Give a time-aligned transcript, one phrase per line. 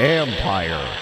[0.00, 0.96] Empire.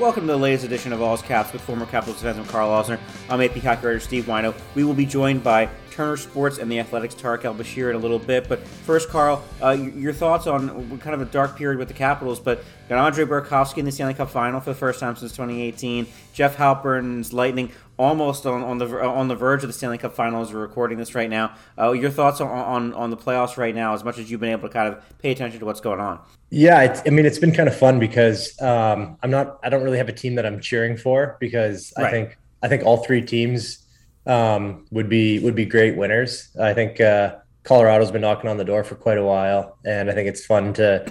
[0.00, 2.98] Welcome to the latest edition of All's Caps with former Capitals defenseman Karl Alzner.
[3.30, 4.52] I'm AP calculator Steve Whyno.
[4.74, 8.18] We will be joined by Turner Sports and the Athletics Tarik El-Bashir in a little
[8.18, 8.48] bit.
[8.48, 12.40] But first, Carl, uh, your thoughts on kind of a dark period with the Capitals,
[12.40, 16.06] but got Andre Burakovsky in the Stanley Cup Final for the first time since 2018.
[16.32, 20.52] Jeff Halpern's Lightning almost on, on the on the verge of the Stanley Cup Finals.
[20.52, 21.54] We're recording this right now.
[21.78, 24.50] Uh, your thoughts on, on on the playoffs right now, as much as you've been
[24.50, 26.20] able to kind of pay attention to what's going on.
[26.50, 29.58] Yeah, I mean, it's been kind of fun because um, I'm not.
[29.62, 32.06] I don't really have a team that I'm cheering for because right.
[32.06, 33.81] I think I think all three teams
[34.26, 36.48] um, would be would be great winners.
[36.60, 40.14] I think uh, Colorado's been knocking on the door for quite a while, and I
[40.14, 41.10] think it's fun to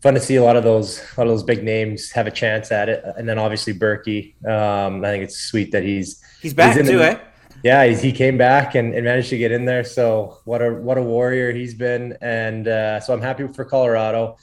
[0.00, 2.30] fun to see a lot of those a lot of those big names have a
[2.30, 3.04] chance at it.
[3.16, 4.42] And then obviously Berkey.
[4.46, 7.18] Um, I think it's sweet that he's he's back he's too, the, eh?
[7.64, 9.82] Yeah, he came back and, and, managed to get in there.
[9.82, 14.36] So what a what a warrior he's been, and uh, so I'm happy for Colorado.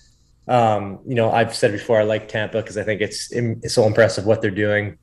[0.47, 3.87] Um, you know, I've said before I like Tampa because I think it's, it's so
[3.87, 4.97] impressive what they're doing,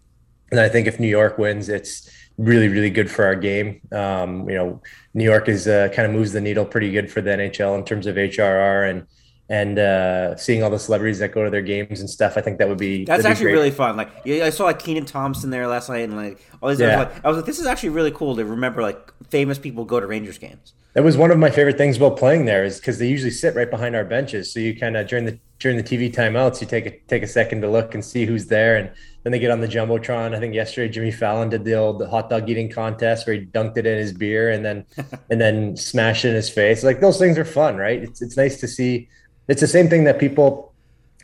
[0.50, 3.80] and I think if New York wins, it's really really good for our game.
[3.92, 4.82] Um, you know,
[5.14, 7.84] New York is uh, kind of moves the needle pretty good for the NHL in
[7.84, 9.06] terms of HRR and
[9.48, 12.38] and uh, seeing all the celebrities that go to their games and stuff.
[12.38, 13.96] I think that would be that's actually be really fun.
[13.96, 16.80] Like yeah, I saw like Kenan Thompson there last night, and like all these.
[16.80, 16.98] Yeah.
[16.98, 18.82] Like, I was like, this is actually really cool to remember.
[18.82, 20.72] Like famous people go to Rangers games.
[20.94, 23.54] That was one of my favorite things about playing there is because they usually sit
[23.54, 24.52] right behind our benches.
[24.52, 27.28] So you kind of during the during the TV timeouts, you take a take a
[27.28, 28.90] second to look and see who's there, and
[29.22, 30.34] then they get on the jumbotron.
[30.34, 33.76] I think yesterday Jimmy Fallon did the old hot dog eating contest where he dunked
[33.76, 34.84] it in his beer and then
[35.30, 36.82] and then smashed it in his face.
[36.82, 38.02] Like those things are fun, right?
[38.02, 39.08] It's it's nice to see.
[39.48, 40.72] It's the same thing that people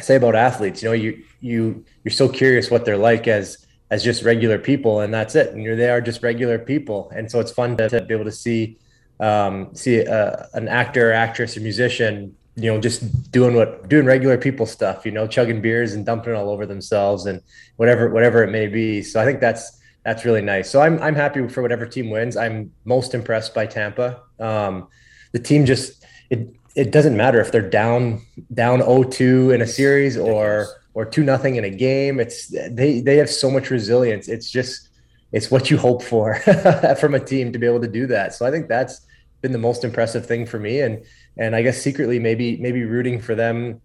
[0.00, 0.82] say about athletes.
[0.82, 5.00] You know, you you you're so curious what they're like as as just regular people,
[5.00, 5.53] and that's it.
[5.53, 8.25] And you're they are just regular people, and so it's fun to, to be able
[8.25, 8.78] to see
[9.20, 14.36] um, see uh, an actor, actress, or musician, you know, just doing what doing regular
[14.36, 17.41] people stuff, you know, chugging beers and dumping it all over themselves and
[17.76, 19.02] whatever whatever it may be.
[19.02, 20.69] So I think that's that's really nice.
[20.69, 22.36] So I'm I'm happy for whatever team wins.
[22.36, 24.20] I'm most impressed by Tampa.
[24.41, 24.88] Um,
[25.32, 28.22] the team just it it doesn't matter if they're down
[28.54, 32.19] down 0-2 in a series or or two nothing in a game.
[32.19, 34.28] It's they they have so much resilience.
[34.28, 34.88] It's just
[35.30, 36.34] it's what you hope for
[37.00, 38.34] from a team to be able to do that.
[38.34, 39.02] So I think that's
[39.41, 41.04] been the most impressive thing for me and
[41.37, 43.81] and I guess secretly maybe maybe rooting for them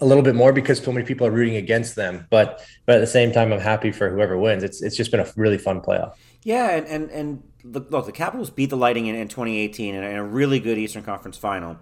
[0.00, 3.00] a little bit more because so many people are rooting against them but but at
[3.00, 5.80] the same time I'm happy for whoever wins it's it's just been a really fun
[5.80, 9.94] playoff yeah and and, and look, look the Capitals beat the Lightning in, in 2018
[9.94, 11.78] in a really good Eastern Conference final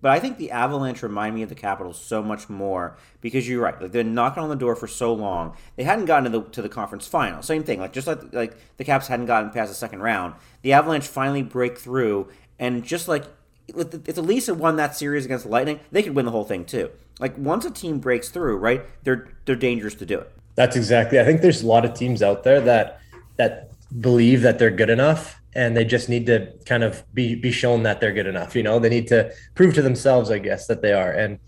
[0.00, 3.62] but I think the Avalanche remind me of the Capitals so much more because you're
[3.62, 3.80] right.
[3.80, 5.56] Like they're knocking on the door for so long.
[5.76, 7.42] They hadn't gotten to the to the conference final.
[7.42, 7.80] Same thing.
[7.80, 10.34] Like just like like the Caps hadn't gotten past the second round.
[10.62, 13.24] The Avalanche finally break through and just like
[13.68, 16.44] if the Leafs had won that series against the Lightning, they could win the whole
[16.44, 16.90] thing too.
[17.20, 18.84] Like once a team breaks through, right?
[19.04, 20.32] They're they're dangerous to do it.
[20.54, 21.20] That's exactly.
[21.20, 23.00] I think there's a lot of teams out there that
[23.36, 23.70] that
[24.00, 27.82] believe that they're good enough and they just need to kind of be be shown
[27.82, 28.54] that they're good enough.
[28.54, 31.12] You know, they need to prove to themselves, I guess, that they are.
[31.12, 31.38] And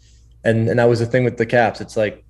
[0.45, 1.81] and and that was the thing with the Caps.
[1.81, 2.25] It's like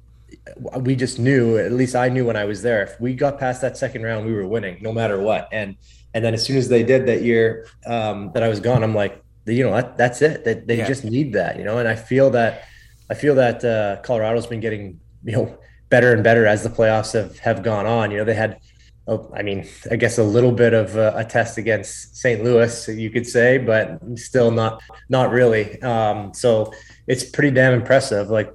[0.79, 3.61] we just knew, at least I knew when I was there, if we got past
[3.63, 5.49] that second round, we were winning no matter what.
[5.53, 5.77] And
[6.15, 8.95] and then as soon as they did that year um, that I was gone, I'm
[8.95, 10.45] like, you know, that, that's it.
[10.45, 10.87] That they, they yeah.
[10.87, 11.79] just need that, you know.
[11.79, 12.65] And I feel that
[13.09, 15.59] I feel that uh, Colorado's been getting you know
[15.89, 18.11] better and better as the playoffs have have gone on.
[18.11, 18.61] You know, they had.
[19.07, 22.45] Oh, I mean, I guess a little bit of a, a test against St.
[22.45, 25.81] Louis, you could say, but still not not really.
[25.83, 26.73] Um, so
[27.09, 28.31] it's pretty damn impressive.
[28.31, 28.55] Like,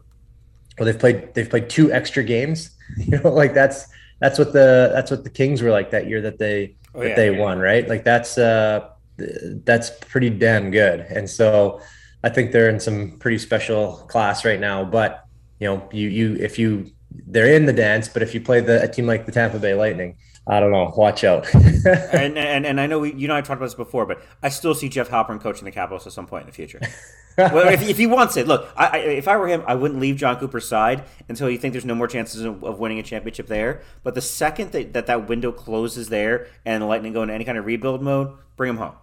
[0.78, 2.72] well, they've played they've played two extra games.
[2.98, 3.88] You know, like that's
[4.20, 7.10] that's what the that's what the Kings were like that year that they oh, that
[7.10, 7.40] yeah, they yeah.
[7.40, 7.88] won, right?
[7.88, 11.02] Like that's uh that's pretty damn good.
[11.02, 11.82] And so
[12.24, 14.84] I think they're in some pretty special class right now.
[14.84, 15.26] But
[15.60, 16.92] you know, you you if you
[17.28, 19.74] they're in the dance, but if you play the a team like the Tampa Bay
[19.74, 20.18] Lightning,
[20.48, 20.94] I don't know.
[20.96, 21.52] Watch out.
[21.56, 24.50] and, and and I know we, you know I talked about this before, but I
[24.50, 26.80] still see Jeff Halpern coaching the Capitals at some point in the future.
[27.38, 28.70] well, if, if, he wants it, look.
[28.78, 31.74] I, I, if I were him, I wouldn't leave Jon Cooper's side until you think
[31.74, 33.82] there's no more chances of, of winning a championship there.
[34.04, 37.44] But the second that, that that window closes there and the Lightning go into any
[37.44, 38.94] kind of rebuild mode, bring him home.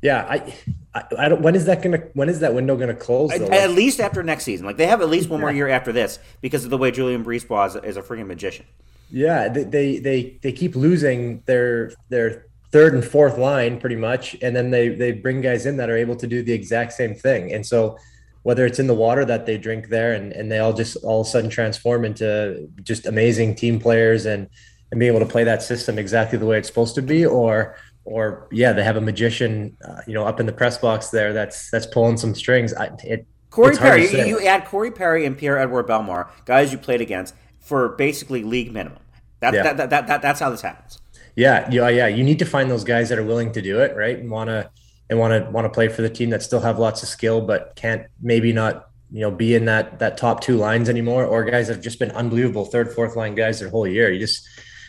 [0.00, 0.54] Yeah, I,
[0.94, 1.42] I, I don't.
[1.42, 2.04] When is that gonna?
[2.14, 3.32] When is that window gonna close?
[3.32, 4.64] At, at, least after next season.
[4.64, 7.24] Like they have at least one more year after this because of the way Julien
[7.24, 8.64] BriseBois is, is a freaking magician.
[9.10, 14.36] Yeah, they, they they they keep losing their their third and fourth line pretty much,
[14.42, 17.14] and then they they bring guys in that are able to do the exact same
[17.14, 17.52] thing.
[17.52, 17.96] And so
[18.42, 21.22] whether it's in the water that they drink there, and and they all just all
[21.22, 24.48] of a sudden transform into just amazing team players and
[24.90, 27.76] and be able to play that system exactly the way it's supposed to be, or
[28.04, 31.32] or yeah, they have a magician, uh, you know, up in the press box there
[31.32, 32.72] that's that's pulling some strings.
[32.74, 37.00] I, it, Corey Perry, you, you add Corey Perry and Pierre-Edouard Bellemare, guys you played
[37.00, 37.34] against
[37.68, 39.02] for basically league minimum.
[39.40, 39.62] That, yeah.
[39.62, 40.98] that, that, that, that, that's how this happens.
[41.36, 42.06] Yeah, yeah, yeah.
[42.08, 44.18] You need to find those guys that are willing to do it, right?
[44.18, 44.70] And want to
[45.10, 47.40] and want to want to play for the team that still have lots of skill,
[47.40, 51.44] but can't maybe not you know be in that that top two lines anymore, or
[51.44, 54.10] guys that have just been unbelievable third, fourth line guys their whole year.
[54.10, 54.48] You just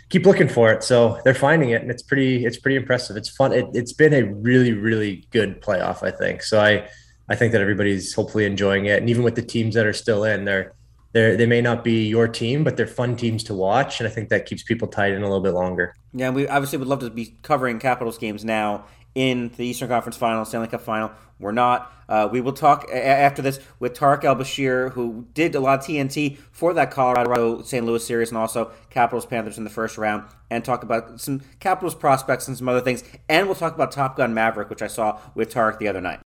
[0.10, 0.82] keep looking for it.
[0.84, 3.16] So they're finding it, and it's pretty it's pretty impressive.
[3.16, 3.54] It's fun.
[3.54, 6.42] It, it's been a really really good playoff, I think.
[6.42, 6.90] So I
[7.30, 10.24] I think that everybody's hopefully enjoying it, and even with the teams that are still
[10.24, 10.74] in, they're
[11.12, 14.12] they they may not be your team, but they're fun teams to watch, and I
[14.12, 15.96] think that keeps people tied in a little bit longer.
[16.14, 18.86] Yeah, we obviously would love to be covering Capitals games now
[19.16, 21.12] in the Eastern Conference Final, Stanley Cup Final.
[21.40, 21.92] We're not.
[22.10, 25.86] Uh, we will talk a- after this with Tarik El-Bashir, who did a lot of
[25.86, 27.86] TNT for that Colorado St.
[27.86, 31.96] Louis series, and also Capitals Panthers in the first round, and talk about some Capitals
[31.96, 33.04] prospects and some other things.
[33.30, 36.20] And we'll talk about Top Gun Maverick, which I saw with Tarik the other night.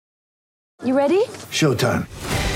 [0.82, 1.22] You ready?
[1.50, 2.06] Showtime.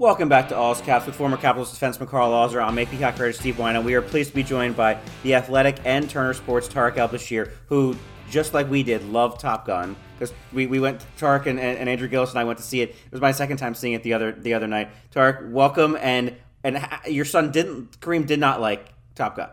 [0.00, 2.66] Welcome back to All's Caps with former Capitals defenseman Karl Alzner.
[2.66, 6.08] I'm AP Hockey Steve Whyno, we are pleased to be joined by the Athletic and
[6.08, 7.94] Turner Sports Tarik El-Bashir, who,
[8.30, 9.94] just like we did, love Top Gun.
[10.14, 12.88] Because we, we went, Tarik and, and, Andrew Gillis and I went to see it.
[12.88, 14.88] It was my second time seeing it the other the other night.
[15.10, 19.50] Tarik, welcome, and and your son didn't, Kareem did not like Top Gun.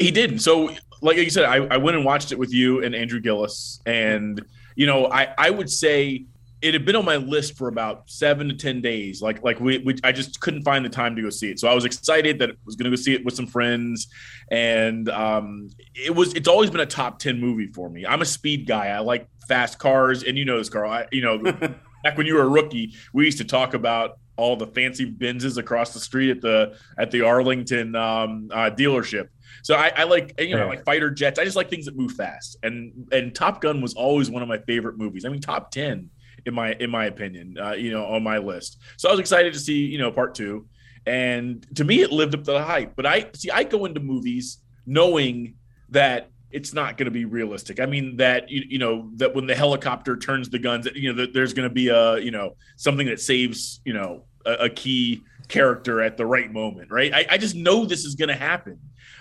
[0.00, 0.38] He didn't.
[0.38, 0.70] So,
[1.02, 4.42] like you said, I, I went and watched it with you and Andrew Gillis, and
[4.76, 6.24] you know, I I would say
[6.60, 9.22] it had been on my list for about seven to ten days.
[9.22, 11.58] Like like we, we I just couldn't find the time to go see it.
[11.58, 14.08] So I was excited that I was going to go see it with some friends,
[14.50, 18.04] and um, it was it's always been a top ten movie for me.
[18.04, 18.88] I'm a speed guy.
[18.88, 20.90] I like fast cars, and you know this, Carl.
[20.90, 21.38] I, you know,
[22.02, 25.58] back when you were a rookie, we used to talk about all the fancy Benzes
[25.58, 29.28] across the street at the at the Arlington um, uh, dealership.
[29.62, 31.38] So I, I, like you know like fighter jets.
[31.38, 32.56] I just like things that move fast.
[32.64, 35.24] And and Top Gun was always one of my favorite movies.
[35.24, 36.10] I mean, top ten
[36.48, 38.78] in my in my opinion, uh, you know, on my list.
[38.96, 40.66] So I was excited to see, you know, part two,
[41.06, 42.96] and to me, it lived up to the hype.
[42.96, 45.54] But I see, I go into movies knowing
[45.90, 47.78] that it's not going to be realistic.
[47.78, 51.22] I mean that you, you know that when the helicopter turns the guns, you know
[51.22, 54.68] that there's going to be a you know something that saves you know a, a
[54.70, 57.12] key character at the right moment, right?
[57.12, 58.78] I, I just know this is going to happen.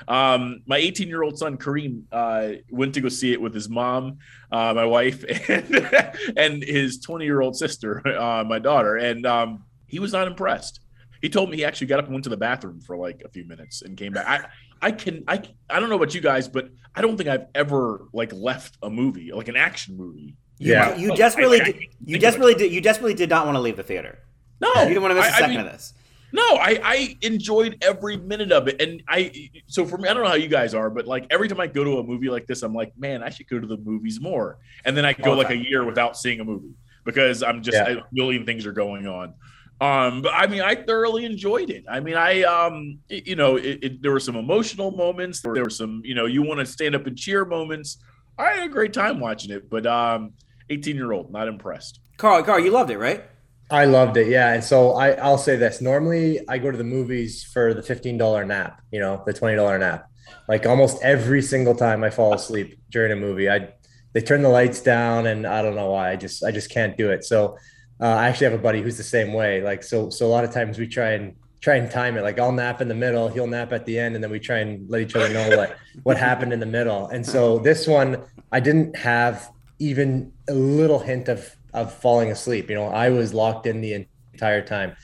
[0.08, 3.70] Um, my 18 year old son Kareem uh, went to go see it with his
[3.70, 4.20] mom,
[4.52, 9.64] uh, my wife, and and his 20 year old sister, uh, my daughter, and um,
[9.88, 10.80] he was not impressed.
[11.22, 13.30] He told me he actually got up and went to the bathroom for like a
[13.30, 14.28] few minutes and came back.
[14.28, 17.48] I I can I I don't know about you guys, but I don't think I've
[17.56, 20.36] ever like left a movie like an action movie.
[20.60, 23.78] Yeah, you, you desperately did, you desperately did you desperately did not want to leave
[23.78, 24.20] the theater.
[24.60, 25.94] No, you didn't want to miss a second I mean, of this.
[26.38, 28.80] No, I, I enjoyed every minute of it.
[28.80, 31.48] And I, so for me, I don't know how you guys are, but like every
[31.48, 33.66] time I go to a movie like this, I'm like, man, I should go to
[33.66, 34.60] the movies more.
[34.86, 36.76] And then I go like a year without seeing a movie
[37.06, 37.90] because I'm just, yeah.
[37.90, 39.34] a million things are going on.
[39.82, 41.86] Um, but I mean, I thoroughly enjoyed it.
[41.90, 45.42] I mean, I, um, it- you know, it, it, there were some emotional moments.
[45.42, 47.98] There were some, you know, you want to stand up and cheer moments.
[48.38, 50.34] I had a great time watching it, but um,
[50.70, 52.00] 18 year old, not impressed.
[52.18, 53.24] Carl, Carl, you loved it, right?
[53.70, 54.54] I loved it, yeah.
[54.54, 58.18] And so I, I'll say this: normally, I go to the movies for the fifteen
[58.18, 60.10] dollar nap, you know, the twenty dollar nap.
[60.48, 63.74] Like almost every single time I fall asleep during a movie, I
[64.14, 66.12] they turn the lights down, and I don't know why.
[66.12, 67.26] I just I just can't do it.
[67.26, 67.58] So
[68.00, 69.62] uh, I actually have a buddy who's the same way.
[69.62, 72.22] Like so so a lot of times we try and try and time it.
[72.22, 74.60] Like I'll nap in the middle, he'll nap at the end, and then we try
[74.60, 77.08] and let each other know what what happened in the middle.
[77.08, 82.70] And so this one, I didn't have even a little hint of of falling asleep.
[82.70, 84.96] You know, I was locked in the entire time,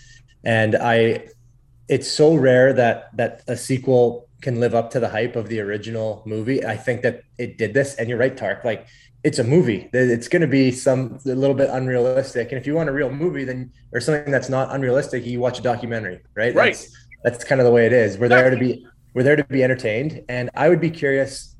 [0.43, 1.27] and I.
[1.89, 5.59] It's so rare that that a sequel can live up to the hype of the
[5.59, 6.65] original movie.
[6.65, 8.63] I think that it did this, and you're right, Tark.
[8.63, 8.87] Like
[9.23, 9.89] it's a movie.
[9.93, 12.51] It's going to be some a little bit unrealistic.
[12.51, 15.59] And if you want a real movie, then or something that's not unrealistic, you watch
[15.59, 16.53] a documentary, right?
[16.53, 16.73] Right.
[16.73, 18.17] That's, that's kind of the way it is.
[18.17, 21.55] We're there to be we're there to be entertained, and I would be curious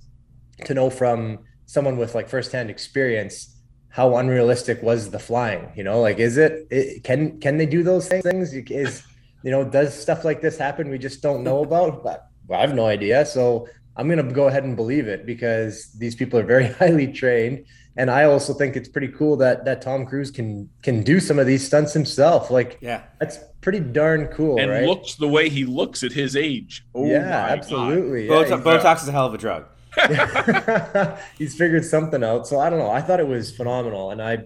[0.65, 3.52] to know from someone with like firsthand experience
[3.97, 5.63] how unrealistic was the flying.
[5.75, 8.51] You know, like is it, it can can they do those things?
[8.53, 9.03] Is
[9.43, 12.03] you know does stuff like this happen we just don't know about?
[12.07, 13.23] But well, I have no idea.
[13.25, 17.07] So I'm going to go ahead and believe it because these people are very highly
[17.21, 17.65] trained.
[17.95, 21.37] And I also think it's pretty cool that that Tom Cruise can can do some
[21.37, 22.49] of these stunts himself.
[22.49, 23.01] Like, Yeah.
[23.19, 24.87] that's pretty darn cool, and right?
[24.87, 26.83] looks the way he looks at his age.
[26.95, 27.51] Oh, yeah, my God.
[27.59, 28.27] absolutely.
[28.27, 29.65] Botox, Yeah, Botox is a hell of a drug.
[31.37, 32.47] he's- figured something out.
[32.47, 32.89] So I don't know.
[32.91, 34.45] I thought it was phenomenal, and I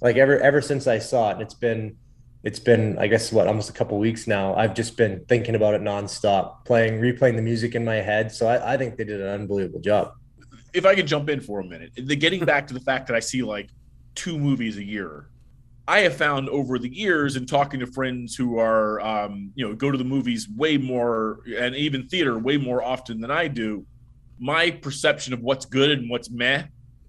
[0.00, 1.34] like ever ever since I saw it.
[1.34, 1.96] And it's been
[2.44, 4.54] it's been I guess what almost a couple weeks now.
[4.54, 8.32] I've just been thinking about it nonstop, playing replaying the music in my head.
[8.32, 10.12] So I, I think they did an unbelievable job.
[10.74, 13.16] if I could jump in for a minute, the getting back to the fact that
[13.16, 13.70] I see like
[14.14, 15.30] two movies a year,
[15.86, 19.74] I have found over the years and talking to friends who are, um, you know,
[19.74, 23.86] go to the movies way more and even theater way more often than I do.
[24.38, 26.64] My perception of what's good and what's meh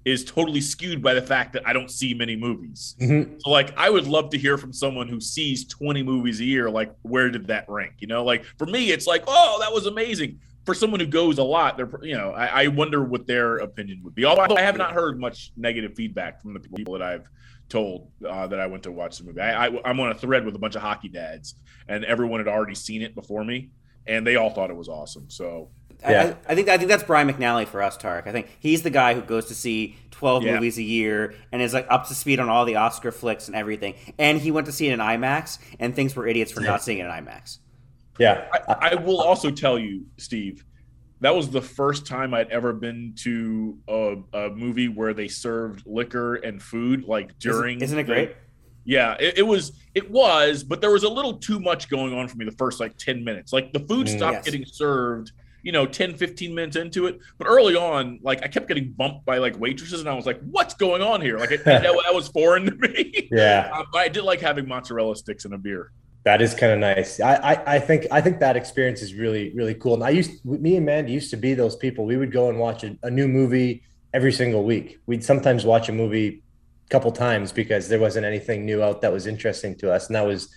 [0.06, 2.96] is totally skewed by the fact that I don't see many movies.
[3.00, 3.40] Mhm.
[3.42, 6.70] So, like, I would love to hear from someone who sees 20 movies a year.
[6.70, 7.96] Like, where did that rank?
[8.00, 10.40] You know, like for me, it's like, oh, that was amazing.
[10.66, 14.02] For someone who goes a lot, they're, you know, I, I wonder what their opinion
[14.04, 14.26] would be.
[14.26, 17.28] Although I have not heard much negative feedback from the people that I've
[17.70, 19.42] told uh, that I went to watch the movie.
[19.42, 21.56] I, I, I'm on a thread with a bunch of hockey dads,
[21.88, 23.70] and everyone had already seen it before me,
[24.08, 25.30] and they all thought it was awesome.
[25.30, 25.70] So,
[26.02, 26.36] Yeah.
[26.48, 28.28] I, I think I think that's Brian McNally for us, Tark.
[28.28, 30.56] I think he's the guy who goes to see twelve Yeah.
[30.56, 33.56] movies a year and is like up to speed on all the Oscar flicks and
[33.56, 33.96] everything.
[34.18, 37.00] And he went to see it in IMAX and thinks we're idiots for not seeing
[37.00, 37.58] it in IMAX.
[38.18, 40.66] Yeah, I, I will also tell you, Steve,
[41.22, 45.84] that was the first time I'd ever been to a, a movie where they served
[45.86, 47.78] liquor and food like during.
[47.82, 48.36] Isn't, isn't it the- great?
[48.86, 49.74] Yeah, it, it was.
[49.94, 52.80] It was, but there was a little too much going on for me the first
[52.80, 53.52] like ten minutes.
[53.54, 54.18] Like the food Mm.
[54.18, 54.46] stopped Yes.
[54.46, 55.32] getting served.
[55.64, 57.20] You know, 10, 15 minutes into it.
[57.38, 60.40] But early on, like I kept getting bumped by like waitresses, and I was like,
[60.42, 63.28] "What's going on here?" Like it, that, that was foreign to me.
[63.32, 63.70] yeah.
[63.74, 65.92] Uh, but I did like having mozzarella sticks and a beer.
[66.26, 67.20] That is kind of nice.
[67.20, 69.94] I, I I think I think that experience is really really cool.
[69.94, 72.06] And I used me and Mandy used to be those people.
[72.06, 75.00] We would go and watch a, a new movie every single week.
[75.06, 76.44] We'd sometimes watch a movie
[76.86, 80.16] a couple times because there wasn't anything new out that was interesting to us, and
[80.16, 80.50] that was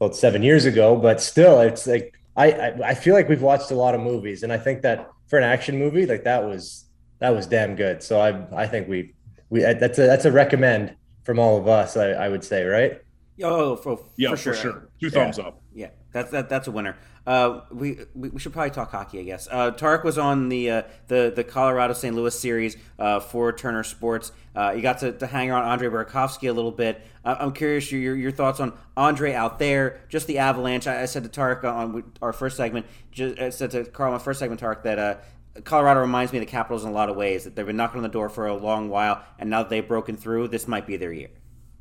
[0.00, 0.96] about seven years ago.
[0.96, 4.42] But still, it's like I I, I feel like we've watched a lot of movies,
[4.42, 6.86] and I think that for an action movie, like that was
[7.18, 8.02] that was damn good.
[8.02, 9.14] So I I think we
[9.50, 11.96] we uh, that's a that's a recommend from all of us.
[11.96, 13.00] I, I would say, right?
[13.42, 14.54] Oh, for, Yeah, for for sure.
[14.54, 14.88] sure.
[15.00, 15.62] Two thumbs up.
[15.72, 16.96] Yeah, that's that, that's a winner.
[17.26, 19.46] Uh, we, we should probably talk hockey, I guess.
[19.50, 22.14] Uh, Tarik was on the uh, the the Colorado St.
[22.16, 24.32] Louis series uh, for Turner Sports.
[24.56, 27.00] Uh, you got to, to hang around Andre Burakovsky a little bit.
[27.24, 30.86] Uh, I'm curious your, your thoughts on Andre out there, just the Avalanche.
[30.88, 34.18] I, I said to Tarik on our first segment, just, I said to Carl on
[34.18, 34.98] my first segment, Tarik that.
[34.98, 35.16] Uh,
[35.64, 37.44] Colorado reminds me of the Capitals in a lot of ways.
[37.44, 39.86] That they've been knocking on the door for a long while, and now that they've
[39.86, 41.28] broken through, this might be their year.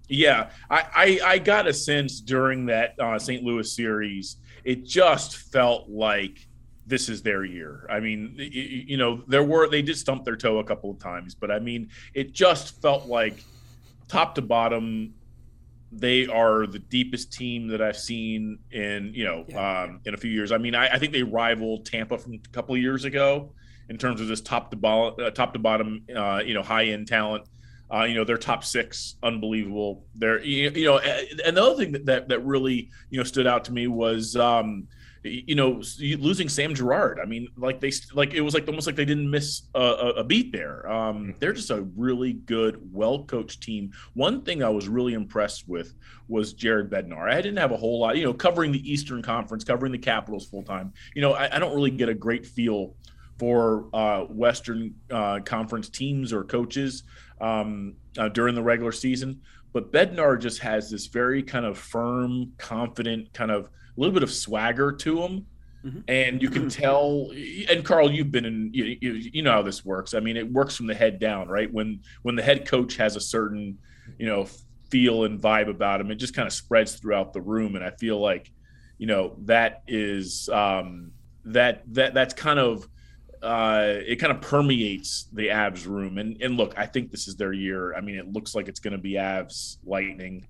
[0.10, 3.43] Yeah, I, I, I got a sense during that uh, St.
[3.43, 6.48] Louis series, it just felt like
[6.88, 7.86] this is their year.
[7.89, 11.36] I mean, you know, there were they did stump their toe a couple of times,
[11.36, 13.44] but I mean, it just felt like
[14.08, 15.13] top to bottom,
[15.91, 19.84] they are the deepest team that I've seen in you know Yeah.
[19.84, 20.51] um, in a few years.
[20.51, 23.53] I mean, I, I think they rivaled Tampa from a couple of years ago
[23.89, 26.86] in terms of this top to bottom, uh, top to bottom, uh, you know, high
[26.86, 27.44] end talent.
[27.93, 30.05] Uh, you know, their top six, unbelievable.
[30.15, 33.45] They're, you you know, and the other thing that, that, that really, you know, stood
[33.45, 34.88] out to me was, um,
[35.24, 37.19] you know, losing Sam Girard.
[37.21, 40.24] I mean, like they like it was like almost like they didn't miss a, a
[40.24, 40.91] beat there.
[40.91, 43.91] Um, they're just a really good, well coached team.
[44.13, 45.93] One thing I was really impressed with
[46.27, 47.31] was Jared Bednar.
[47.31, 50.48] I didn't have a whole lot, you know, covering the Eastern Conference, covering the Capitals
[50.48, 50.91] full time.
[51.13, 52.95] You know, I, I, don't really get a great feel
[53.38, 57.03] for uh, Western uh, Conference teams or coaches
[57.41, 59.41] um, uh, during the regular season.
[59.74, 64.24] But Bednar just has this very kind of firm, confident, kind of a little bit
[64.24, 65.45] of swagger to him.
[65.86, 66.00] Mm-hmm.
[66.07, 67.31] And you can tell,
[67.69, 70.13] and Carl, you've been in, you, you, you, know how this works.
[70.13, 71.71] I mean, it works from the head down, right?
[71.71, 73.77] When when the head coach has a certain,
[74.19, 74.48] you know,
[74.89, 77.75] feel and vibe about him, it just kind of spreads throughout the room.
[77.75, 78.51] And I feel like,
[78.98, 81.12] you know, that is um,
[81.45, 82.88] that that that's kind of
[83.41, 86.17] uh, it kind of permeates the Avs room.
[86.17, 87.95] And and look, I think this is their year.
[87.95, 90.48] I mean, it looks like it's going to be Avs Lightning.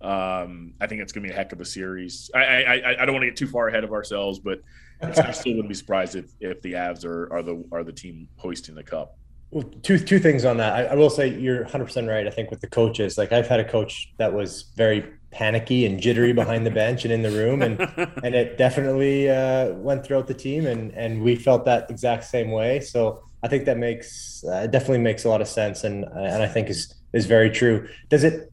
[0.00, 2.30] Um, I think it's going to be a heck of a series.
[2.34, 4.60] I I, I don't want to get too far ahead of ourselves, but
[5.00, 8.28] I still wouldn't be surprised if if the Avs are are the are the team
[8.36, 9.16] hoisting the cup.
[9.50, 10.72] Well, two two things on that.
[10.72, 12.26] I, I will say you're 100 percent right.
[12.26, 16.00] I think with the coaches, like I've had a coach that was very panicky and
[16.00, 17.80] jittery behind the bench and in the room, and
[18.22, 22.50] and it definitely uh, went throughout the team, and and we felt that exact same
[22.50, 22.80] way.
[22.80, 26.46] So I think that makes uh, definitely makes a lot of sense, and and I
[26.46, 27.88] think is is very true.
[28.08, 28.52] Does it?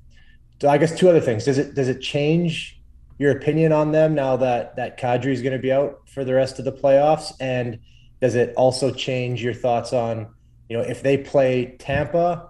[0.68, 1.46] I guess two other things.
[1.46, 2.82] Does it does it change
[3.20, 6.34] your opinion on them now that that Kadri is going to be out for the
[6.34, 7.80] rest of the playoffs, and
[8.22, 10.34] does it also change your thoughts on
[10.70, 12.50] you know if they play Tampa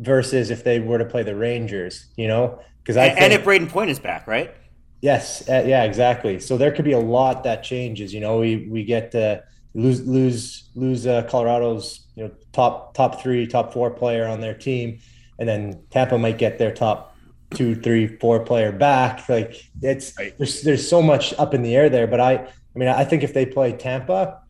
[0.00, 2.06] versus if they were to play the Rangers?
[2.16, 4.54] You know, because I and, think, and if Brayden Point is back, right?
[5.00, 6.38] Yes, uh, yeah, exactly.
[6.38, 8.14] So there could be a lot that changes.
[8.14, 9.42] You know, we we get to
[9.74, 14.54] lose lose lose uh, Colorado's you know top top three, top four player on their
[14.54, 15.00] team,
[15.38, 17.16] and then Tampa might get their top
[17.54, 19.28] two, three, four player back.
[19.28, 20.36] Like it's right.
[20.38, 22.06] there's there's so much up in the air there.
[22.06, 24.40] But I I mean I think if they play Tampa,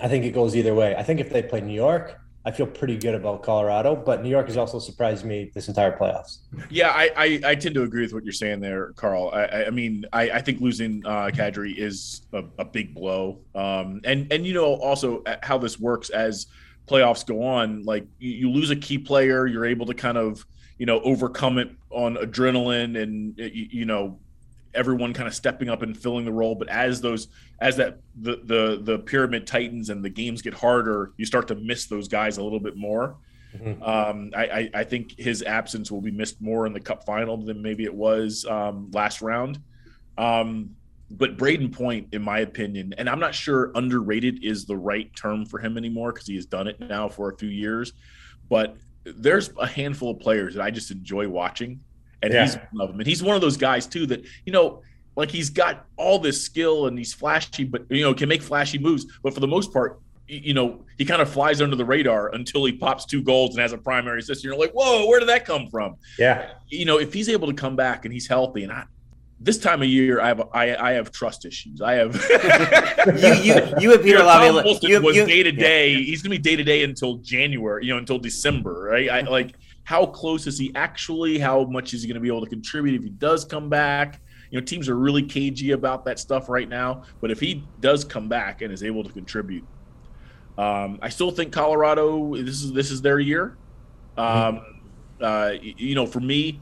[0.00, 0.94] I think it goes either way.
[0.94, 4.28] I think if they play New York, I feel pretty good about Colorado, but New
[4.28, 6.38] York has also surprised me this entire playoffs.
[6.70, 9.32] Yeah, I, I, I tend to agree with what you're saying there, Carl.
[9.34, 13.40] I, I mean, I, I think losing uh, Kadri is a, a, big blow.
[13.56, 16.46] Um, and and you know also uh, how this works as
[16.86, 17.82] playoffs go on.
[17.82, 20.46] Like you, you lose a key player, you're able to kind of
[20.78, 24.20] you know overcome it on adrenaline and you, you know
[24.76, 26.54] everyone kind of stepping up and filling the role.
[26.54, 27.28] But as those
[27.60, 31.54] as that the the the pyramid tightens and the games get harder, you start to
[31.54, 33.16] miss those guys a little bit more.
[33.56, 33.82] Mm-hmm.
[33.82, 37.62] Um, I, I, think his absence will be missed more in the Cup final than
[37.62, 39.60] maybe it was um, last round.
[40.18, 40.76] Um,
[41.10, 45.46] but Brayden Point, in my opinion, and I'm not sure underrated is the right term
[45.46, 47.92] for him anymore because he has done it now for a few years.
[48.48, 51.80] But there's a handful of players that I just enjoy watching
[52.26, 52.44] and yeah.
[52.44, 53.00] he's one of them.
[53.00, 54.82] And he's one of those guys too that you know,
[55.16, 58.78] like he's got all this skill and he's flashy, but you know, can make flashy
[58.78, 59.06] moves.
[59.22, 62.64] But for the most part, you know, he kind of flies under the radar until
[62.64, 64.44] he pops two goals and has a primary assist.
[64.44, 65.96] You're like, whoa, where did that come from?
[66.18, 68.84] Yeah, you know, if he's able to come back and he's healthy, and I,
[69.38, 71.80] this time of year, I have I, I have trust issues.
[71.80, 72.14] I have
[73.22, 74.82] you you you have Peter Laviolette.
[74.82, 75.94] You was day to day.
[75.94, 79.10] He's gonna be day to day until January, you know, until December, right?
[79.10, 79.54] I like
[79.86, 81.38] how close is he actually?
[81.38, 84.20] How much is he going to be able to contribute if he does come back?
[84.50, 87.04] You know, teams are really cagey about that stuff right now.
[87.20, 89.64] But if he does come back and is able to contribute,
[90.58, 92.34] um, I still think Colorado.
[92.34, 93.56] This is this is their year.
[94.16, 94.82] Um,
[95.20, 96.60] uh, you know, for me,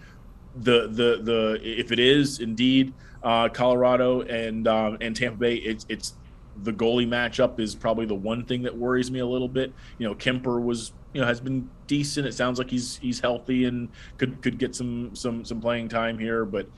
[0.57, 5.87] the the the if it is indeed uh, Colorado and um, and Tampa Bay, it's
[5.89, 6.13] it's
[6.63, 9.73] the goalie matchup is probably the one thing that worries me a little bit.
[9.99, 12.27] You know, Kuemper was you know has been decent.
[12.27, 13.89] It sounds like he's he's healthy and
[14.19, 16.45] could could get some some some playing time here.
[16.45, 16.69] But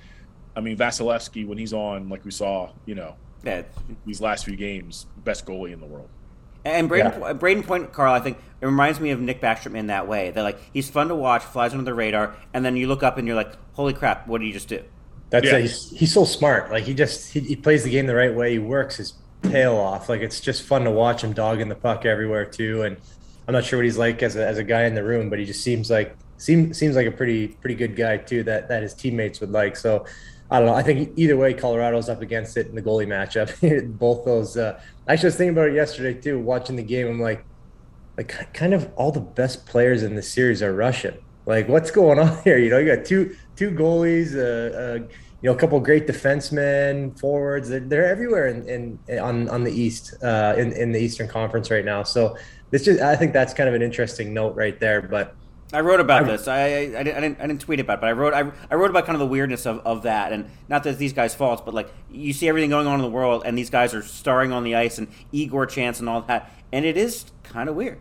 [0.55, 3.63] I mean Vasilevskiy when he's on, like we saw, you know, yeah.
[4.07, 6.09] these last few games, best goalie in the world.
[6.65, 7.27] And Brayden, yeah.
[7.27, 10.33] Uh, Brayden Point, Carl, I think it reminds me of Nick Backstrom in that way.
[10.33, 13.19] That like he's fun to watch, flies under the radar, and then you look up
[13.19, 14.27] and you're like, "Holy crap!
[14.27, 14.83] What did you just do?"
[15.31, 15.59] That's yeah.
[15.59, 16.71] he's, he's so smart.
[16.71, 18.53] Like he just he, he plays the game the right way.
[18.53, 20.09] He works his tail off.
[20.09, 22.83] Like it's just fun to watch him dogging the puck everywhere too.
[22.83, 22.97] And
[23.47, 25.39] I'm not sure what he's like as a, as a guy in the room, but
[25.39, 28.83] he just seems like seems seems like a pretty pretty good guy too that that
[28.83, 29.77] his teammates would like.
[29.77, 30.05] So
[30.51, 30.75] I don't know.
[30.75, 33.99] I think either way, Colorado's up against it in the goalie matchup.
[33.99, 34.57] Both those.
[34.57, 36.39] Uh, actually, I was thinking about it yesterday too.
[36.39, 37.45] Watching the game, I'm like,
[38.17, 41.19] like kind of all the best players in the series are Russian.
[41.47, 42.59] Like, what's going on here?
[42.59, 45.09] You know, you got two two goalies, uh, uh,
[45.47, 47.69] you know, a couple great defensemen, forwards.
[47.69, 51.71] They're, they're everywhere in, in on on the East, uh, in in the Eastern Conference
[51.71, 52.03] right now.
[52.03, 52.37] So
[52.71, 55.01] this just I think that's kind of an interesting note right there.
[55.01, 55.37] But
[55.73, 56.49] I wrote about this.
[56.49, 58.51] I, I, I, didn't, I didn't I didn't tweet about it, but I wrote I,
[58.73, 61.33] I wrote about kind of the weirdness of, of that, and not that these guys'
[61.33, 64.03] faults, but like you see everything going on in the world, and these guys are
[64.03, 67.77] starring on the ice, and Igor chants and all that, and it is kind of
[67.77, 68.01] weird.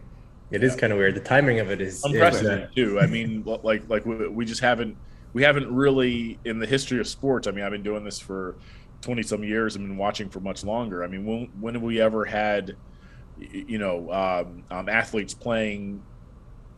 [0.49, 1.13] It is kind of weird.
[1.13, 2.99] The timing of it is is, uh, unprecedented too.
[2.99, 4.97] I mean, like like we, we just haven't
[5.35, 7.45] we haven't really in the history of sports.
[7.45, 8.55] I mean, I've been doing this for
[9.01, 9.75] twenty some years.
[9.75, 11.03] I've been watching for much longer.
[11.03, 12.77] I mean, when when have we ever had
[13.37, 16.01] you know um, um, athletes playing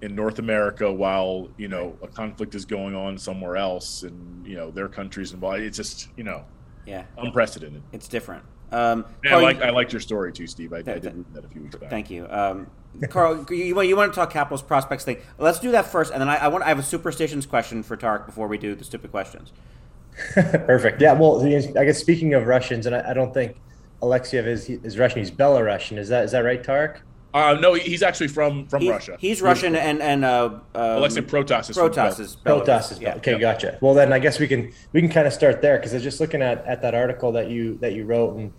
[0.01, 4.55] in North America while you know a conflict is going on somewhere else and you
[4.55, 5.61] know their countries involved?
[5.61, 6.43] It's just you know
[6.87, 7.83] Yeah, unprecedented.
[7.91, 8.43] it's different.
[8.71, 10.73] Um, And I like you- I liked your story too, Steve.
[10.73, 11.89] I, I Th- did read that a few weeks back.
[11.89, 12.67] Thank you, um,
[13.09, 13.45] Carl.
[13.49, 15.17] You, want- you want to talk Capitals prospects thing?
[15.37, 17.95] Let's do that first, and then I, I want I have a superstitions question for
[17.95, 19.53] Tarik before we do the stupid questions.
[20.33, 21.01] Perfect.
[21.01, 21.13] Yeah.
[21.13, 23.55] Well, I guess speaking of Russians, and I, I don't think
[24.01, 25.19] Alexeyev is is Russian.
[25.19, 25.97] He's Belarusian.
[25.97, 27.01] Is that is that right, Tarik?
[27.33, 29.17] Uh, no, he's actually from from He- Russia.
[29.19, 32.65] He's Russian, and and uh, um, Alexei Protas is from Protas Bel- is Belarus.
[32.65, 33.15] Protas is yeah.
[33.15, 33.37] okay.
[33.37, 33.77] Gotcha.
[33.81, 36.03] Well, then I guess we can we can kind of start there because I was
[36.03, 38.53] just looking at, at that article that you that you wrote, and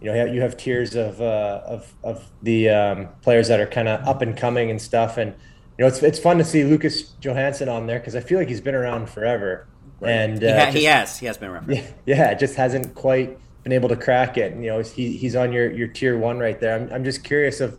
[0.00, 3.88] you know you have tiers of uh, of of the um, players that are kind
[3.88, 5.32] of up and coming and stuff, and
[5.76, 8.48] you know it's it's fun to see Lucas Johansen on there because I feel like
[8.48, 9.66] he's been around forever,
[10.00, 11.92] and He, uh, ha- just- he has he has been referenced.
[12.06, 14.52] yeah, yeah, it just hasn't quite been able to crack it.
[14.52, 16.74] And, you know, he, he's on your, your tier one right there.
[16.74, 17.78] I'm, I'm just curious of,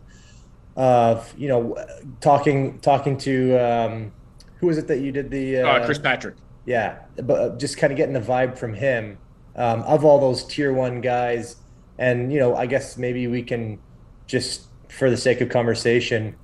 [0.76, 1.76] of, you know,
[2.20, 4.12] talking, talking to, um,
[4.56, 6.36] who was it that you did the, uh, uh, Chris Patrick.
[6.66, 9.18] yeah, but uh, just kind of getting the vibe from him,
[9.56, 11.56] um, of all those tier one guys.
[11.98, 13.78] And, you know, I guess maybe we can
[14.26, 16.34] just, for the sake of conversation,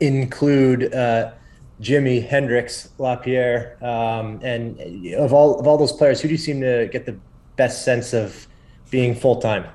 [0.00, 1.32] include, uh,
[1.80, 4.78] Jimmy Hendrix, Lapierre, um, and
[5.14, 7.16] of all of all those players, who do you seem to get the
[7.56, 8.46] best sense of
[8.90, 9.66] being full time?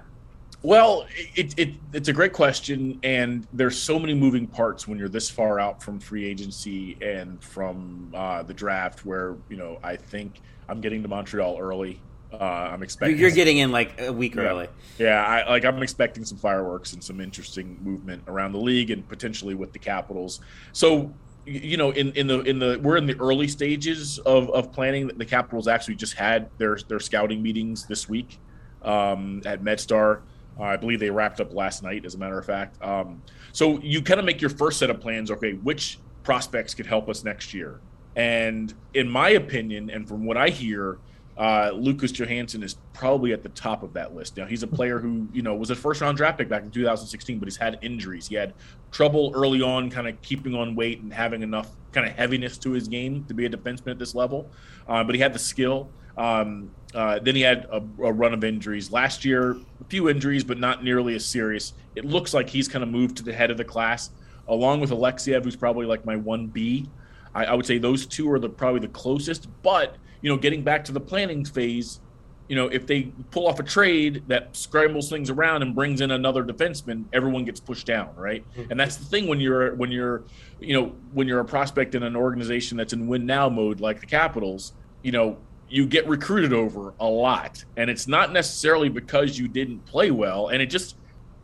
[0.61, 5.07] Well, it, it it's a great question, and there's so many moving parts when you're
[5.07, 9.05] this far out from free agency and from uh, the draft.
[9.05, 12.01] Where you know, I think I'm getting to Montreal early.
[12.31, 14.41] Uh, I'm You're, expecting you're getting in like a week Yeah.
[14.41, 14.67] early.
[14.99, 19.07] Yeah, I like I'm expecting some fireworks and some interesting movement around the league and
[19.07, 20.41] potentially with the Capitals.
[20.73, 21.13] So
[21.45, 25.07] you know, in, in the in the we're in the early stages of, of planning.
[25.07, 28.37] The Capitals actually just had their their scouting meetings this week
[28.83, 30.19] um, at MedStar.
[30.59, 32.81] Uh, I believe they wrapped up last night, as a matter of fact.
[32.83, 35.31] Um, so you kind of make your first set of plans.
[35.31, 37.79] Okay, which prospects could help us next year?
[38.15, 40.99] And in my opinion, and from what I hear,
[41.39, 44.35] uh, Lucas Johansen is probably at the top of that list.
[44.35, 46.71] Now he's a player who you know was a first round draft pick back in
[46.71, 48.27] 2016, but he's had injuries.
[48.27, 48.53] He had
[48.91, 52.71] trouble early on, kind of keeping on weight and having enough kind of heaviness to
[52.71, 54.49] his game to be a defenseman at this level.
[54.88, 55.89] Uh, but he had the skill.
[56.17, 60.43] Um, uh, then he had a, a run of injuries last year, a few injuries,
[60.43, 61.73] but not nearly as serious.
[61.95, 64.10] It looks like he's kind of moved to the head of the class,
[64.47, 66.89] along with Alexeyev, who's probably like my one B.
[67.36, 69.47] I, I would say those two are the probably the closest.
[69.62, 71.99] But you know, getting back to the planning phase,
[72.47, 76.10] you know, if they pull off a trade that scrambles things around and brings in
[76.10, 78.43] another defenseman, everyone gets pushed down, right?
[78.71, 80.23] And that's the thing when you're when you're,
[80.60, 83.99] you know, when you're a prospect in an organization that's in win now mode like
[83.99, 84.73] the Capitals,
[85.04, 85.38] you know,
[85.69, 90.49] you get recruited over a lot, and it's not necessarily because you didn't play well,
[90.49, 90.95] and it just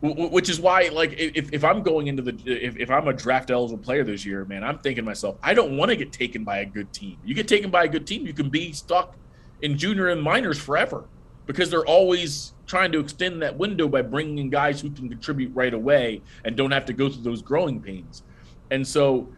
[0.02, 3.50] which is why like if, if i'm going into the if, if i'm a draft
[3.50, 6.44] eligible player this year man i'm thinking to myself i don't want to get taken
[6.44, 7.16] by a good team.
[7.24, 9.16] You get taken by a good team you can be stuck
[9.62, 11.04] in junior and minors forever
[11.46, 15.54] because they're always trying to extend that window by bringing in guys who can contribute
[15.54, 18.22] right away and don't have to go through those growing pains.
[18.70, 19.28] And so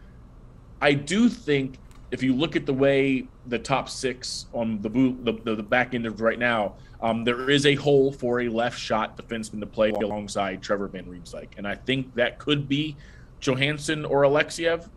[0.81, 1.79] i do think
[2.11, 5.63] if you look at the way the top six on the boot, the, the, the
[5.63, 9.61] back end of right now, um, there is a hole for a left shot defenseman
[9.61, 11.49] to play alongside Trevor Van Riemsdyk.
[11.57, 12.97] And I think that could be
[13.41, 14.89] Johansen or Alexeyev,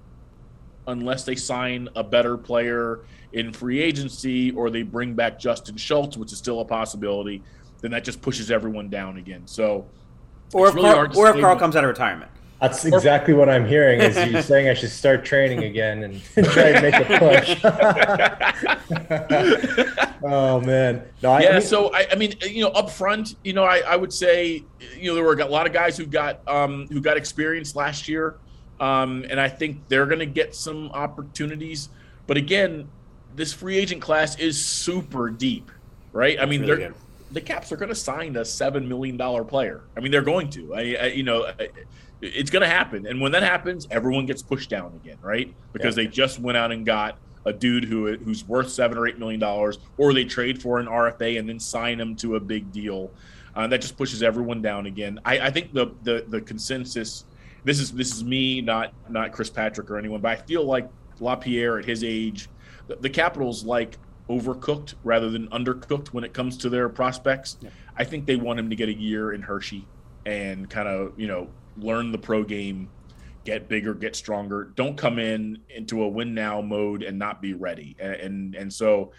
[0.87, 3.01] unless they sign a better player
[3.33, 7.43] in free agency or they bring back Justin Schultz, which is still a possibility.
[7.81, 9.43] Then that just pushes everyone down again.
[9.45, 9.85] So,
[10.53, 12.31] Or if really Carl, or if Carl comes out of retirement.
[12.61, 13.99] That's exactly what I'm hearing.
[14.01, 17.57] Is you saying I should start training again and try and make a push?
[20.23, 23.35] oh man, no, I, yeah, I mean, so I, I mean, you know, up front,
[23.43, 24.63] you know, I, I would say,
[24.95, 28.07] you know, there were a lot of guys who got um, who got experience last
[28.07, 28.35] year,
[28.79, 31.89] um, and I think they're going to get some opportunities.
[32.27, 32.87] But again,
[33.35, 35.71] this free agent class is super deep,
[36.13, 36.39] right?
[36.39, 36.97] I mean, really they're good.
[37.31, 39.81] the Caps are going to sign a seven million dollar player.
[39.97, 40.75] I mean, they're going to.
[40.75, 41.69] I, I you know, I,
[42.21, 45.53] it's going to happen, and when that happens, everyone gets pushed down again, right?
[45.73, 49.17] Because they just went out and got a dude who who's worth seven or eight
[49.17, 52.71] million dollars, or they trade for an RFA and then sign him to a big
[52.71, 53.11] deal.
[53.55, 55.19] Uh, that just pushes everyone down again.
[55.25, 57.25] I, I think the, the the consensus.
[57.63, 60.89] This is this is me, not not Chris Patrick or anyone, but I feel like
[61.19, 62.49] LaPierre at his age,
[62.87, 63.97] the, the Capitals like
[64.29, 67.57] overcooked rather than undercooked when it comes to their prospects.
[67.61, 67.69] Yeah.
[67.97, 69.85] I think they want him to get a year in Hershey
[70.25, 72.89] and kind of, you know, learn the pro game,
[73.45, 74.71] get bigger, get stronger.
[74.75, 77.95] Don't come in into a win now mode and not be ready.
[77.99, 79.11] And and, and so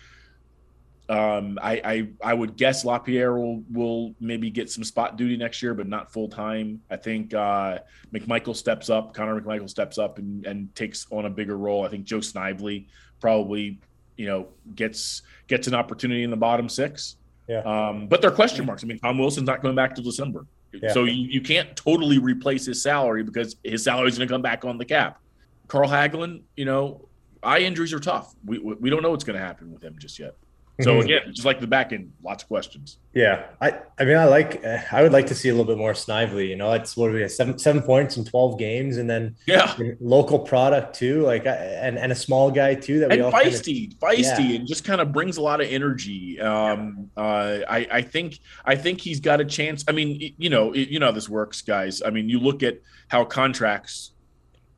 [1.09, 5.63] um, I, I, I would guess Lapierre will will maybe get some spot duty next
[5.63, 6.81] year, but not full time.
[6.91, 7.81] I think uh,
[8.15, 9.13] McMichael steps up.
[9.13, 11.85] Connor McMichael steps up and, and takes on a bigger role.
[11.85, 12.87] I think Joe Snively
[13.21, 13.79] probably
[14.17, 17.17] you know gets gets an opportunity in the bottom six.
[17.49, 17.61] Yeah.
[17.61, 18.85] Um, but they're question marks.
[18.85, 20.47] I mean, Tom Wilson's not going back to December,
[20.93, 24.43] so you, you can't totally replace his salary because his salary is going to come
[24.43, 25.21] back on the cap.
[25.69, 27.09] Carl Hagelin, you know,
[27.43, 28.35] eye injuries are tough.
[28.45, 30.37] We we don't know what's going to happen with him just yet.
[30.81, 31.01] So mm-hmm.
[31.03, 32.97] again, just like the back end, lots of questions.
[33.13, 35.93] Yeah, I, I mean, I like, I would like to see a little bit more
[35.93, 36.49] Snively.
[36.49, 39.77] You know, it's what we have, seven seven points in twelve games, and then yeah,
[40.01, 44.01] local product too, like and and a small guy too that we and all feisty,
[44.01, 44.57] kind of, feisty, yeah.
[44.57, 46.41] and just kind of brings a lot of energy.
[46.41, 47.23] Um, yeah.
[47.23, 49.85] uh, I I think I think he's got a chance.
[49.89, 52.01] I mean, you know, you know how this works, guys.
[52.03, 54.13] I mean, you look at how contracts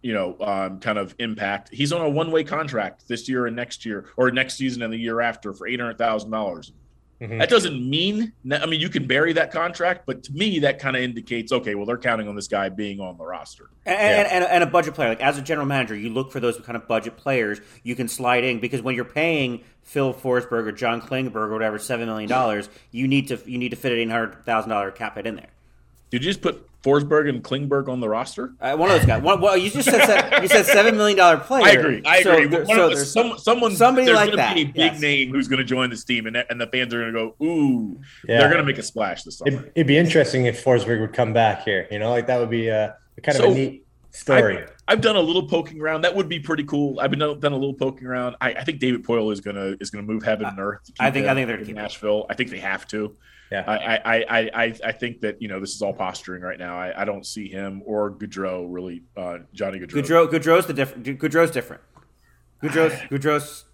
[0.05, 1.71] you know, um, kind of impact.
[1.73, 4.93] He's on a one way contract this year and next year, or next season and
[4.93, 6.73] the year after for eight hundred thousand dollars.
[7.23, 7.39] Mm-hmm.
[7.39, 8.35] That doesn't mean.
[8.53, 11.75] I mean, you can bury that contract, but to me, that kind of indicates okay,
[11.75, 13.71] well, they're counting on this guy being on the roster.
[13.87, 14.37] And, yeah.
[14.37, 16.77] and, and, a budget player, like as a general manager, you look for those kind
[16.77, 21.01] of budget players you can slide in because when you're paying Phil Forsberg or John
[21.01, 24.11] Klingberg or whatever seven million dollars, you need to you need to fit an eight
[24.11, 25.51] hundred thousand dollar cap hit in there.
[26.11, 28.53] Did you just put Forsberg and Klingberg on the roster?
[28.61, 29.23] Uh, one of those guys.
[29.23, 31.65] One, well, you just said you said seven million dollar player.
[31.65, 32.03] I agree.
[32.05, 32.47] I so agree.
[32.47, 34.55] There, so there's some, someone somebody there's like gonna that.
[34.55, 35.01] Be a big yes.
[35.01, 37.45] name who's going to join this team, and and the fans are going to go,
[37.45, 38.39] ooh, yeah.
[38.39, 39.51] they're going to make a splash this summer.
[39.51, 41.89] It'd, it'd, be interesting if Forsberg would come back here.
[41.91, 44.59] You know, like that would be a, a kind so, of a neat story.
[44.59, 46.03] I've, I've, done a little poking around.
[46.03, 47.01] That would be pretty cool.
[47.01, 48.37] I've been done, done a little poking around.
[48.43, 50.91] I, I, think David Poile is gonna is gonna move heaven and earth.
[51.01, 52.27] I think I think they're in Nashville.
[52.29, 53.17] I think they have to.
[53.53, 56.79] Yeah, I, I, I, I think that you know this is all posturing right now.
[56.79, 59.03] I, I don't see him or Gaudreau really.
[59.17, 60.03] Uh, Johnny Gaudreau.
[60.03, 61.05] Gaudreau Gaudreau's the different.
[61.05, 61.83] Gaudreau's different.
[62.63, 63.65] Gaudreau's Gaudreau's.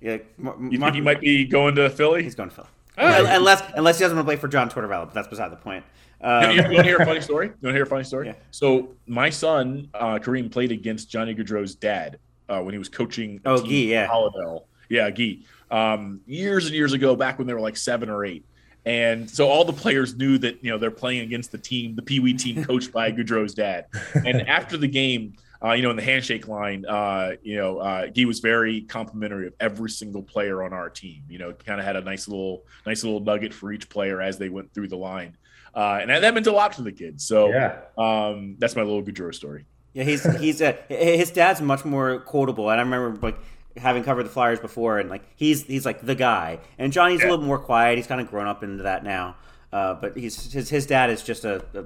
[0.00, 2.22] Yeah, Mark, you think he might be going to Philly?
[2.22, 2.68] He's going to Philly.
[2.96, 3.24] Right.
[3.36, 5.84] Unless unless he doesn't want to play for John Tortorella, but that's beside the point.
[6.20, 7.46] Um, you, want to hear a funny story?
[7.46, 8.26] You want to hear a funny story?
[8.26, 8.34] Yeah.
[8.50, 13.40] So my son uh, Kareem played against Johnny Gaudreau's dad uh, when he was coaching.
[13.44, 14.66] Oh, Guy, yeah, Hollowell.
[14.88, 15.40] Yeah, Guy.
[15.70, 18.44] Um, years and years ago, back when they were like seven or eight.
[18.84, 22.02] And so all the players knew that you know they're playing against the team, the
[22.02, 23.86] Pee Wee team coached by Gaudreau's dad.
[24.14, 28.06] And after the game, uh, you know, in the handshake line, uh, you know, uh,
[28.14, 31.22] he was very complimentary of every single player on our team.
[31.28, 34.38] You know, kind of had a nice little, nice little nugget for each player as
[34.38, 35.36] they went through the line,
[35.74, 37.24] uh, and that meant a lot to the kids.
[37.24, 39.66] So, yeah, um, that's my little Gaudreau story.
[39.94, 43.38] Yeah, he's he's a, his dad's much more quotable, and I remember like
[43.78, 46.60] having covered the Flyers before, and like he's he's like the guy.
[46.78, 47.28] And Johnny's yeah.
[47.28, 47.96] a little more quiet.
[47.96, 49.36] He's kind of grown up into that now.
[49.72, 51.84] Uh, but he's his his dad is just a, a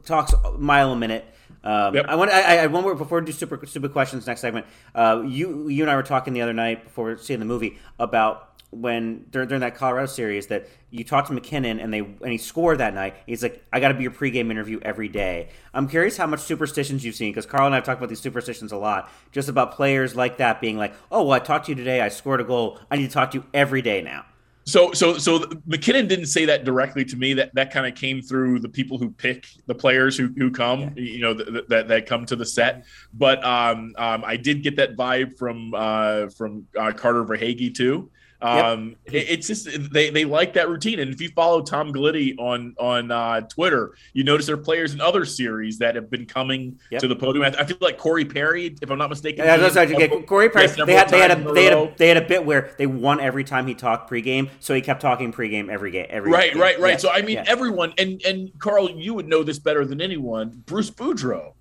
[0.00, 1.24] talks a mile a minute.
[1.62, 2.06] Um, yep.
[2.08, 4.66] I want I, I one more before we do super stupid questions next segment.
[4.94, 8.49] Uh, you you and I were talking the other night before seeing the movie about
[8.70, 12.38] when during, during that Colorado series that you talked to MacKinnon and they and he
[12.38, 13.16] scored that night.
[13.26, 15.48] He's like, I got to be your pregame interview every day.
[15.74, 18.20] I'm curious how much superstitions you've seen because Carl and I have talked about these
[18.20, 21.72] superstitions a lot, just about players like that being like, oh, well, I talked to
[21.72, 22.00] you today.
[22.00, 22.78] I scored a goal.
[22.90, 24.24] I need to talk to you every day now.
[24.64, 27.34] So, so, so MacKinnon didn't say that directly to me.
[27.34, 30.80] That that kind of came through the people who pick the players who, who come,
[30.80, 30.90] yeah.
[30.94, 32.84] you know, that, that that come to the set.
[33.12, 38.10] But um, um, I did get that vibe from uh, from uh, Carter Verhaeghe too.
[38.42, 39.24] Um, yep.
[39.28, 40.98] it's just they, they like that routine.
[41.00, 44.94] And if you follow Tom Gulitti on on uh, Twitter, you notice there are players
[44.94, 47.00] in other series that have been coming yep.
[47.02, 47.44] to the podium.
[47.44, 49.92] I, feel like Corey Perry, if I'm not mistaken, yeah, that's right.
[49.92, 50.22] Okay.
[50.22, 50.68] Corey Perry.
[50.68, 53.20] They had they had a they had a they had a bit where they won
[53.20, 56.06] every time he talked pregame, so he kept talking pregame every game.
[56.08, 56.62] Every right, game.
[56.62, 56.92] right, right.
[56.92, 57.02] Yes.
[57.02, 57.46] So I mean, yes.
[57.48, 60.62] everyone and and Carl, you would know this better than anyone.
[60.66, 61.52] Bruce Boudreau.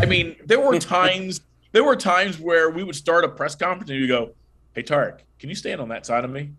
[0.00, 1.40] I mean, there were times
[1.72, 4.30] there were times where we would start a press conference and you go,
[4.76, 6.50] "Hey, Tarik, can you stand on that side of me?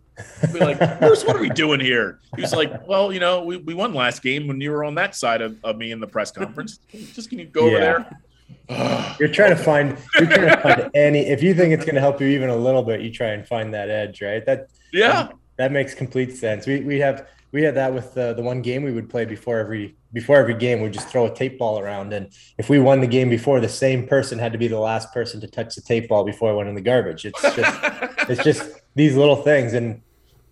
[0.43, 2.19] I'd be like, Bruce, what are we doing here?
[2.35, 4.95] He was like, well, you know, we, we won last game when you were on
[4.95, 6.79] that side of, of me in the press conference.
[7.13, 7.71] Just can you go yeah.
[7.71, 9.15] over there?
[9.19, 12.01] you're trying to find you're trying to find any if you think it's going to
[12.01, 15.23] help you even a little bit you try and find that edge right that yeah
[15.23, 18.61] that, that makes complete sense we we have we had that with the, the one
[18.61, 21.79] game we would play before every before every game we'd just throw a tape ball
[21.79, 22.13] around.
[22.13, 25.13] And if we won the game before the same person had to be the last
[25.13, 27.25] person to touch the tape ball before it went in the garbage.
[27.25, 27.57] It's just
[28.29, 29.73] it's just these little things.
[29.73, 30.01] And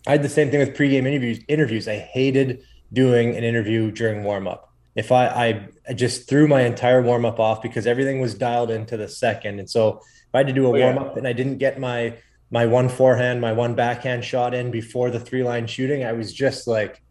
[0.08, 1.88] i had the same thing with pregame interviews interviews.
[1.88, 6.62] I hated doing an interview during warm up if I, I, I just threw my
[6.62, 9.60] entire warm up off because everything was dialed into the second.
[9.60, 11.80] And so if I had to do a Oh, warm up and I didn't get
[11.80, 12.16] my
[12.52, 16.34] my one forehand, my one backhand shot in before the three line shooting, I was
[16.34, 17.02] just like,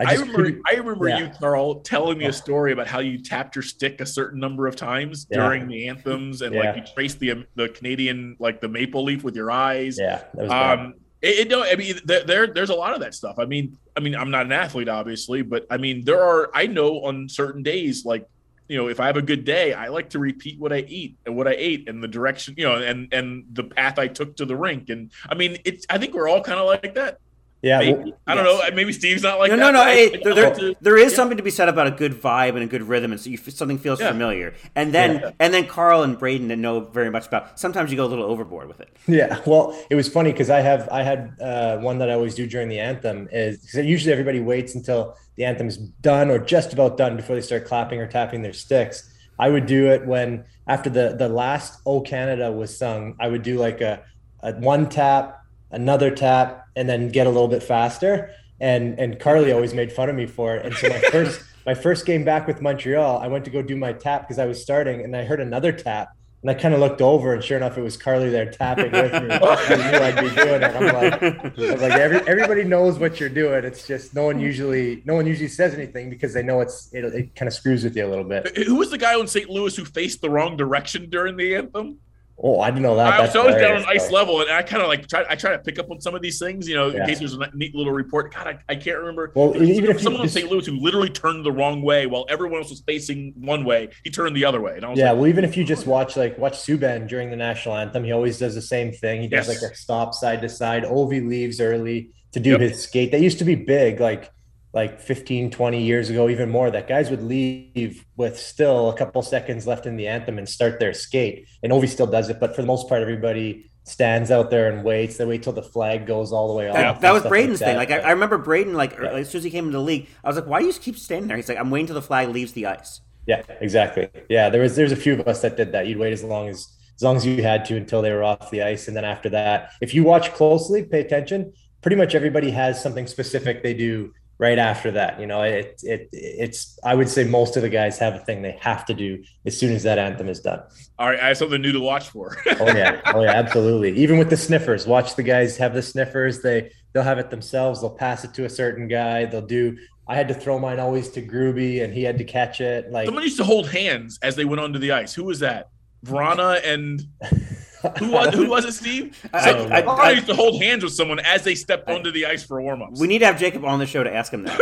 [0.00, 1.18] I I, just remember, I remember yeah.
[1.18, 4.66] you, Carl, telling me a story about how you tapped your stick a certain number
[4.66, 5.38] of times Yeah.
[5.42, 6.60] during the anthems, and Yeah.
[6.72, 9.98] like you traced the the Canadian like the maple leaf with your eyes.
[10.00, 10.22] yeah.
[10.48, 13.38] Um, it, it no, I mean there, there there's a lot of that stuff.
[13.38, 16.50] I mean, I mean, I'm not an athlete, obviously, but I mean, there are.
[16.54, 18.26] I know on certain days, like
[18.70, 21.16] you know, if I have a good day, I like to repeat what I eat
[21.26, 24.36] and what I ate and the direction, you know, and and the path I took
[24.36, 24.90] to the rink.
[24.90, 25.84] And I mean, it's.
[25.90, 27.18] I think we're all kind of like that.
[27.62, 27.92] Yeah, Maybe.
[28.04, 28.60] well, I don't know.
[28.74, 29.62] Maybe Steve's not like no, that.
[29.62, 29.84] no, no.
[29.84, 31.16] but Hey, I there, there, there is yeah.
[31.16, 33.36] something to be said about a good vibe and a good rhythm, and so you
[33.36, 34.10] something feels Yeah.
[34.10, 34.54] familiar.
[34.74, 35.30] And then, Yeah.
[35.38, 37.60] and then Karl and Braden that know very much about.
[37.60, 38.88] Sometimes you go a little overboard with it.
[39.06, 42.34] Yeah, well, it was funny because I have I had uh, one that I always
[42.34, 46.38] do during the anthem is because usually everybody waits until the anthem is done or
[46.38, 49.12] just about done before they start clapping or tapping their sticks.
[49.38, 53.16] I would do it when after the the last "O Canada" was sung.
[53.20, 54.02] I would do like a,
[54.42, 55.39] a one tap,
[55.70, 58.32] another tap, and then get a little bit faster.
[58.60, 60.66] And and Carly always made fun of me for it.
[60.66, 63.76] And so my first my first game back with Montreal, I went to go do
[63.76, 66.10] my tap because I was starting, and I heard another tap.
[66.42, 69.12] And I kind of looked over, and sure enough, it was Carly there tapping with
[69.12, 69.28] me.
[69.42, 70.74] I knew I'd be doing it.
[70.74, 73.62] I'm like, I was like every, everybody knows what you're doing.
[73.62, 77.04] It's just no one usually, no one usually says anything because they know it's it,
[77.04, 78.56] it kind of screws with you a little bit.
[78.56, 79.50] Who was the guy on St.
[79.50, 81.98] Louis who faced the wrong direction during the anthem?
[82.42, 83.12] Oh, I didn't know that.
[83.12, 84.14] I was That's always down on ice though.
[84.14, 85.24] level, and I kind of like try.
[85.28, 87.34] I try to pick up on some of these things, you know, in case there's
[87.34, 88.32] a neat little report.
[88.34, 89.30] God, I, I can't remember.
[89.34, 90.50] Well, was even if someone on just- St.
[90.50, 94.10] Louis who literally turned the wrong way while everyone else was facing one way, he
[94.10, 94.76] turned the other way.
[94.76, 97.06] And I was Yeah, like, well, even if you oh, just watch like watch Subban
[97.08, 99.20] during the national anthem, he always does the same thing.
[99.20, 99.62] He does Yes.
[99.62, 100.84] like a stop side to side.
[100.84, 102.60] Ovi leaves early to do Yep.
[102.60, 103.10] his skate.
[103.12, 104.30] That used to be big, like
[104.72, 106.70] like 15, 20 years ago, even more.
[106.70, 110.78] That guys would leave with still a couple seconds left in the anthem and start
[110.78, 111.48] their skate.
[111.62, 114.84] And Ovi still does it, but for the most part, everybody stands out there and
[114.84, 115.16] waits.
[115.16, 116.76] They wait till the flag goes all the way off.
[116.76, 117.64] That, that was Braden's that.
[117.64, 117.76] thing.
[117.76, 119.10] Like I, I remember Braden, like Yeah.
[119.12, 120.96] as soon as he came into the league, I was like, "Why do you keep
[120.96, 124.08] standing there?" He's like, "I'm waiting till the flag leaves the ice." Yeah, exactly.
[124.28, 125.86] Yeah, there was there's a few of us that did that.
[125.86, 128.50] You'd wait as long as as long as you had to until they were off
[128.50, 131.52] the ice, and then after that, if you watch closely, pay attention.
[131.82, 135.20] Pretty much everybody has something specific they do right after that.
[135.20, 138.40] You know, it it it's I would say most of the guys have a thing
[138.40, 140.62] they have to do as soon as that anthem is done.
[140.98, 142.36] all right, I have something new to watch for.
[142.58, 143.92] Oh yeah, oh yeah, absolutely.
[143.96, 146.40] Even with the sniffers, watch the guys have the sniffers.
[146.42, 147.80] They they'll have it themselves.
[147.80, 149.26] They'll pass it to a certain guy.
[149.26, 149.76] They'll do.
[150.08, 152.90] I had to throw mine always to Groovy, and he had to catch it.
[152.90, 155.14] Like Someone used to hold hands as they went onto the ice.
[155.14, 155.68] Who was that?
[156.04, 157.00] Vrana and
[157.98, 159.16] who was who was it, Steve?
[159.32, 162.10] I- So, I- I- I- used to hold hands with someone as they stepped onto
[162.12, 163.00] the ice for warm ups.
[163.00, 164.58] We need to have Jacob on the show to ask him that.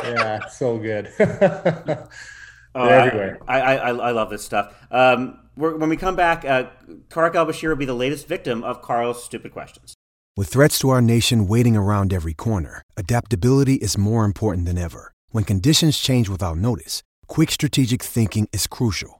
[0.04, 1.10] yeah, so good.
[2.74, 3.38] Oh, I- everywhere.
[3.48, 4.74] I, I, I, I love this stuff.
[4.90, 6.64] Um, we're, when we come back, uh,
[7.08, 9.94] Tarik El-Bashir will be the latest victim of Karl's stupid questions.
[10.36, 15.12] With threats to our nation waiting around every corner, adaptability is more important than ever.
[15.30, 19.19] When conditions change without notice, quick strategic thinking is crucial.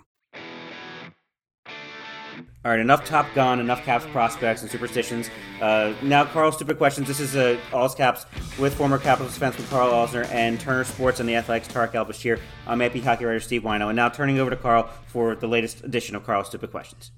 [2.63, 5.31] All right, enough Top Gun, enough Caps prospects and superstitions.
[5.59, 7.07] Uh, now, Karl's stupid questions.
[7.07, 8.27] This is uh, All's Caps
[8.59, 12.39] with former Capitals defenseman Karl Alzner and Turner Sports and the Athletic's Tarek Al Bashir.
[12.67, 15.83] I'm AP hockey writer Steve Whyno, and now turning over to Karl for the latest
[15.83, 17.09] edition of Karl's stupid questions.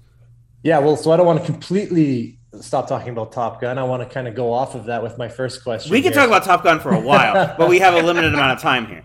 [0.62, 3.76] Yeah, well, so I don't want to completely stop talking about Top Gun.
[3.76, 5.92] I want to kind of go off of that with my first question.
[5.92, 6.22] We can here.
[6.22, 8.86] talk about Top Gun for a while, but we have a limited amount of time
[8.86, 9.04] here.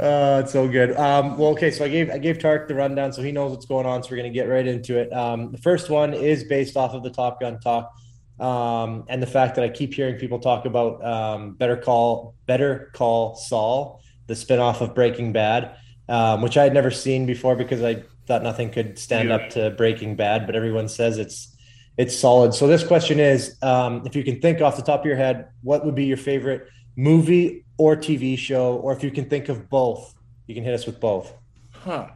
[0.00, 0.96] Uh, it's so good.
[0.96, 3.66] Um, well, okay, so I gave I gave Tark the rundown, so he knows what's
[3.66, 4.02] going on.
[4.02, 5.12] So we're gonna get right into it.
[5.12, 7.92] Um, the first one is based off of the Top Gun talk,
[8.38, 12.90] um, and the fact that I keep hearing people talk about um, Better Call Better
[12.94, 15.76] Call Saul, the spinoff of Breaking Bad,
[16.08, 19.34] um, which I had never seen before because I thought nothing could stand Yeah.
[19.34, 21.54] up to Breaking Bad, but everyone says it's
[21.98, 22.54] it's solid.
[22.54, 25.48] So this question is, um, if you can think off the top of your head,
[25.62, 26.66] what would be your favorite
[27.00, 30.14] movie or TV show, or if you can think of both,
[30.46, 31.32] you can hit us with both.
[31.72, 32.08] Huh.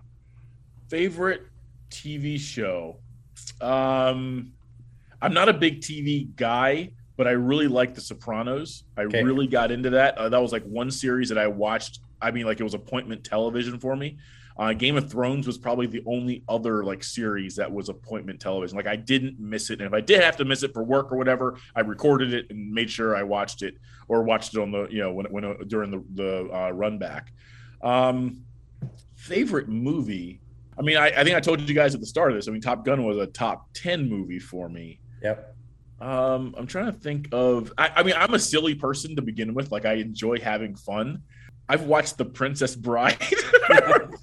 [0.90, 1.42] Favorite
[1.90, 2.99] TV show.
[3.61, 4.53] Um
[5.23, 8.85] I'm not a big TV guy, but I really like The Sopranos.
[8.99, 9.23] I Okay.
[9.23, 10.18] really got into that.
[10.18, 12.01] Uh, that was like one series that I watched.
[12.20, 14.18] I mean, like it was appointment television for me.
[14.57, 18.76] Uh, Game of Thrones was probably the only other like series that was appointment television.
[18.76, 21.11] Like I didn't miss it, and if I did have to miss it for work
[21.11, 23.74] or whatever, I recorded it and made sure I watched it
[24.09, 26.98] or watched it on the you know when when uh, during the the uh, run
[26.98, 27.32] back.
[27.82, 28.44] Um,
[29.16, 30.40] favorite movie.
[30.78, 32.48] I mean, I, I think I told you guys at the start of this.
[32.48, 35.00] I mean, Top Gun was a top ten movie for me.
[35.22, 35.55] Yep.
[36.00, 37.72] Um, I'm trying to think of.
[37.78, 39.70] I, I mean, I'm a silly person to begin with.
[39.72, 41.22] Like, I enjoy having fun.
[41.68, 43.16] I've watched The Princess Bride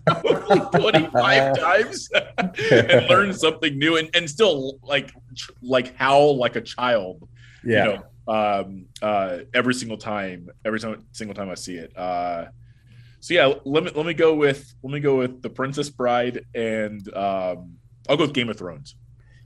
[0.06, 6.56] probably 25 times and learned something new, and, and still like tr- like howl like
[6.56, 7.28] a child.
[7.64, 7.86] Yeah.
[7.86, 11.96] You know, um, uh, every single time, every time, single time I see it.
[11.98, 12.46] Uh,
[13.20, 16.46] so yeah, let me let me go with let me go with The Princess Bride,
[16.56, 17.76] and um,
[18.10, 18.96] I'll go with Game of Thrones.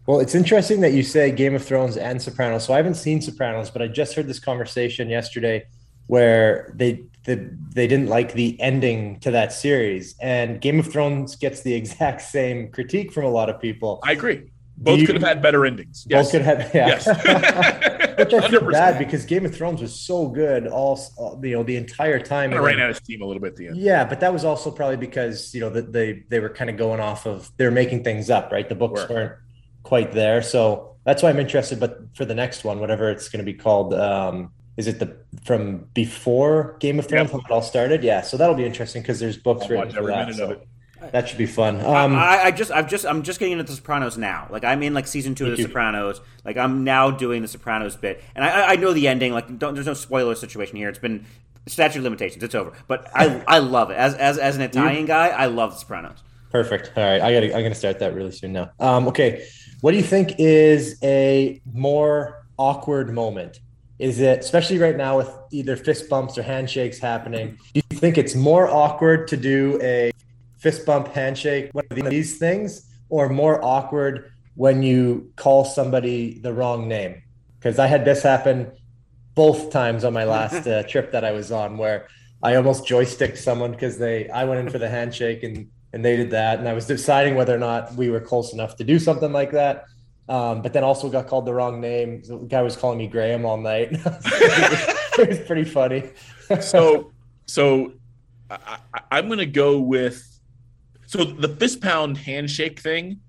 [0.05, 2.63] Well, it's interesting that you say Game of Thrones and Sopranos.
[2.63, 5.65] So I haven't seen Sopranos, but I just heard this conversation yesterday
[6.05, 11.36] where they the, they didn't like the ending to that series, and Game of Thrones
[11.36, 13.99] gets the exact same critique from a lot of people.
[14.03, 14.51] I agree.
[14.78, 16.03] Both you- could have had better endings.
[16.03, 16.32] Both Yes.
[16.32, 16.88] could have, yeah.
[16.88, 17.07] Yes.
[18.17, 18.71] Which I feel 100%.
[18.71, 22.49] bad because Game of Thrones was so good all, all you know the entire time.
[22.51, 23.78] Kind of ran out of steam a little bit at the end.
[23.78, 26.78] Yeah, but that was also probably because you know that they they were kind of
[26.78, 28.67] going off of they were making things up, right?
[28.67, 29.09] The books Sure.
[29.09, 29.34] weren't
[29.84, 31.80] quite there, so that's why I'm interested.
[31.80, 35.17] But for the next one, whatever it's going to be called, um, is it the
[35.43, 37.34] from before Game of Thrones Yep.
[37.34, 38.01] when it all started?
[38.03, 40.28] Yeah, so that'll be interesting because there's books I'll written for that.
[40.28, 40.67] minute So of it.
[41.11, 41.79] That should be fun.
[41.81, 44.47] Um, I, I just, I've just, I'm just getting into The Sopranos now.
[44.49, 45.63] Like I'm in like season two of The.
[45.63, 46.21] Sopranos.
[46.43, 49.33] Like I'm now doing The Sopranos bit, and I, I- know the ending.
[49.33, 50.89] Like don't, there's no spoiler situation here.
[50.89, 51.25] It's been
[51.67, 52.43] statute of limitations.
[52.43, 52.73] It's over.
[52.87, 55.27] But I, I love it as as as an Italian guy.
[55.29, 56.19] I love The Sopranos.
[56.51, 56.91] Perfect.
[56.95, 57.43] All right, I got.
[57.55, 58.71] I'm gonna start that really soon now.
[58.79, 59.45] Um, okay,
[59.81, 63.59] what do you think is a more awkward moment?
[63.99, 67.57] Is it especially right now with either fist bumps or handshakes happening?
[67.73, 70.11] Do you think it's more awkward to do a
[70.66, 76.51] fist bump handshake, one of these things, or more awkward when you call somebody the
[76.51, 77.22] wrong name?
[77.59, 78.72] Because I had this happen
[79.36, 82.07] both times on my last uh, trip that I was on, where
[82.41, 86.18] I almost joysticked someone because they I went in for the handshake and and they
[86.18, 88.97] did that, and I was deciding whether or not we were close enough to do
[88.97, 89.86] something like that.
[90.28, 92.24] Um, but then also got called the wrong name.
[92.24, 93.89] The guy was calling me Graham all night.
[95.20, 96.09] it was pretty funny.
[96.59, 97.11] so
[97.45, 97.93] so
[98.49, 100.34] I, I, I'm gonna go with
[101.08, 103.20] so the fist pound handshake thing.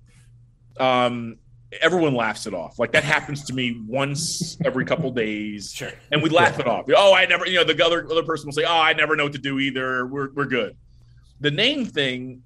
[0.79, 1.37] Um,
[1.81, 2.79] everyone laughs it off.
[2.79, 5.91] Like that happens to me once every couple days, Sure.
[6.11, 6.85] and we laugh it off.
[6.95, 7.45] Oh, I never.
[7.47, 9.59] You know, the other other person will say, "Oh, I never know what to do
[9.59, 10.05] either.
[10.05, 10.75] We're we're good."
[11.39, 12.43] The name thing,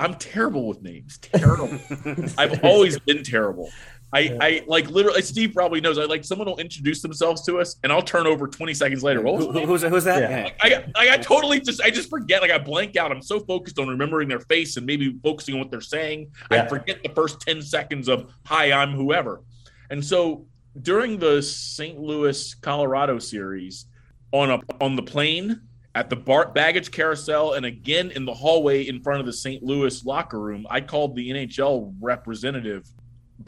[0.00, 1.18] I'm terrible with names.
[1.18, 1.70] Terrible.
[2.38, 3.70] I've always been terrible.
[4.12, 5.20] I, I like literally.
[5.20, 5.98] Steve probably knows.
[5.98, 9.20] I like someone will introduce themselves to us, and I'll turn over 20 seconds later.
[9.20, 10.30] What was Who, who's who's that?
[10.30, 10.50] Yeah.
[10.60, 13.12] I, I, I totally just I just forget like I blank out.
[13.12, 16.30] I'm so focused on remembering their face and maybe focusing on what they're saying.
[16.50, 19.42] I forget the first 10 seconds of hi, I'm whoever.
[19.90, 20.46] And so
[20.80, 21.98] during the St.
[21.98, 23.86] Louis Colorado series
[24.32, 25.60] on a on the plane
[25.94, 29.62] at the bar, baggage carousel and again in the hallway in front of the St.
[29.62, 32.86] Louis locker room, I called the NHL representative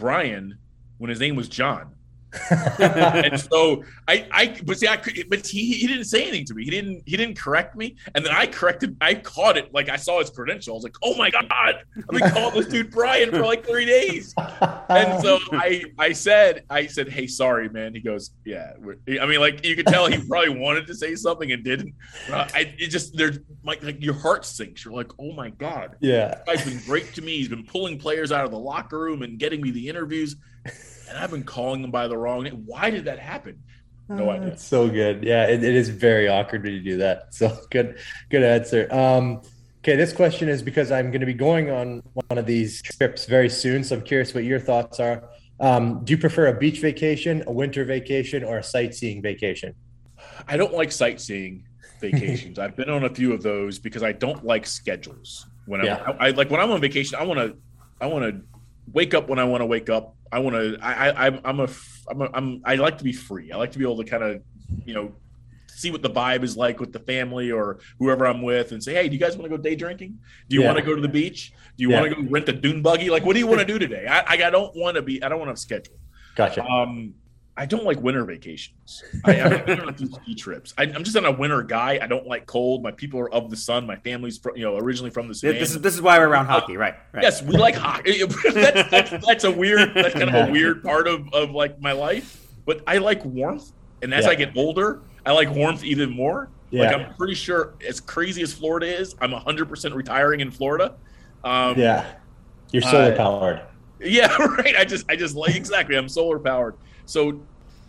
[0.01, 0.57] Brian
[0.97, 1.95] when his name was John
[2.81, 6.55] and so I, I, but see, I, could- but he, he didn't say anything to
[6.55, 6.65] me.
[6.65, 7.97] He didn't, he didn't correct me.
[8.15, 9.73] And then I corrected, I caught it.
[9.73, 10.69] Like I saw his credentials.
[10.69, 13.87] I was like, oh my God, I've been calling this dude Brian for like three
[13.87, 14.35] days.
[14.37, 17.95] And so I, I said, I said, hey, sorry, man.
[17.95, 18.73] He goes, yeah.
[18.79, 21.95] we're-" I mean, like you could tell he probably wanted to say something and didn't.
[22.31, 24.85] Uh, I, it just, there's like, like your heart sinks.
[24.85, 26.41] You're like, oh my God yeah.
[26.47, 27.37] guy's been great to me.
[27.37, 30.37] He's been pulling players out of the locker room and getting me the interviews.
[30.65, 32.63] And I've been calling them by the wrong name.
[32.67, 33.63] Why did that happen?
[34.09, 34.49] No idea.
[34.49, 35.23] It's so good.
[35.23, 37.33] Yeah, it, it is very awkward when you do that.
[37.35, 37.99] So good,
[38.29, 38.89] good answer.
[38.93, 39.43] Um,
[39.83, 43.27] okay, this question is because I'm going to be going on one of these trips
[43.27, 43.85] very soon.
[43.85, 45.31] So I'm curious what your thoughts are.
[45.61, 49.75] Um, do you prefer a beach vacation, a winter vacation, or a sightseeing vacation?
[50.49, 51.65] I don't like sightseeing
[52.01, 52.59] vacations.
[52.59, 55.47] I've been on a few of those because I don't like schedules.
[55.67, 56.15] When Yeah.
[56.19, 57.57] I, I like when I'm on vacation, I want to,
[58.01, 58.43] I want to
[58.93, 60.17] wake up when I want to wake up.
[60.33, 60.79] I want to.
[60.83, 61.69] I, I I'm I'm a
[62.09, 63.53] I'm a, I'm I like to be free.
[63.53, 64.43] I like to be able to kind of,
[64.85, 65.13] you know,
[65.69, 68.95] see what the vibe is like with the family or whoever I'm with, and say,
[68.95, 70.19] hey, do you guys want to go day drinking?
[70.49, 70.69] Do you Yeah.
[70.69, 71.53] want to go to the beach?
[71.77, 72.01] Do you Yeah.
[72.01, 73.11] want to go rent a dune buggy?
[73.11, 74.07] Like, what do you want to do today?
[74.07, 75.23] I I, I don't want to be.
[75.23, 75.95] I don't want to schedule.
[76.37, 76.65] Gotcha.
[76.65, 77.15] Um,
[77.57, 79.03] I don't like winter vacations.
[79.25, 80.73] I, I've been on a ski trips.
[80.79, 81.99] I, I'm just not a winter guy.
[82.01, 82.83] I don't like cold.
[82.83, 83.87] My people are of the sun.
[83.87, 86.47] My family's, fr- you know, originally from the This is this is why we're around
[86.47, 86.95] hockey, right?
[87.13, 87.23] Right.
[87.23, 88.23] Yes, we like hockey.
[88.55, 89.93] that's, that's, that's a weird.
[89.95, 92.47] That's kind of a weird part of of like my life.
[92.65, 94.31] But I like warmth, and as Yeah.
[94.31, 96.49] I get older, I like warmth even more.
[96.71, 96.85] Yeah.
[96.85, 100.95] Like I'm pretty sure, as crazy as Florida is, I'm 100 percent retiring in Florida.
[101.45, 102.15] Um, yeah,
[102.71, 103.61] you're solar uh, powered.
[103.99, 104.77] yeah, right.
[104.77, 105.97] I just I just like exactly.
[105.97, 106.77] I'm solar powered.
[107.11, 107.41] So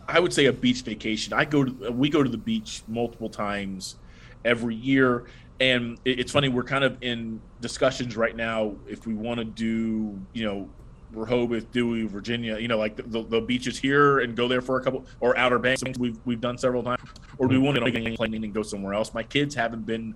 [0.08, 1.32] I would say a beach vacation.
[1.32, 3.98] I go to we go to the beach multiple times
[4.44, 5.26] every year
[5.60, 10.20] and it's funny we're kind of in discussions right now if we want to do
[10.34, 10.68] you know
[11.14, 14.78] Rehoboth, Dewey, Virginia, you know, like the, the, the, beaches here and go there for
[14.78, 17.02] a couple, or Outer Banks, we've we've done several times,
[17.38, 19.14] or do we want to get plane and go somewhere else?
[19.14, 20.16] My kids haven't been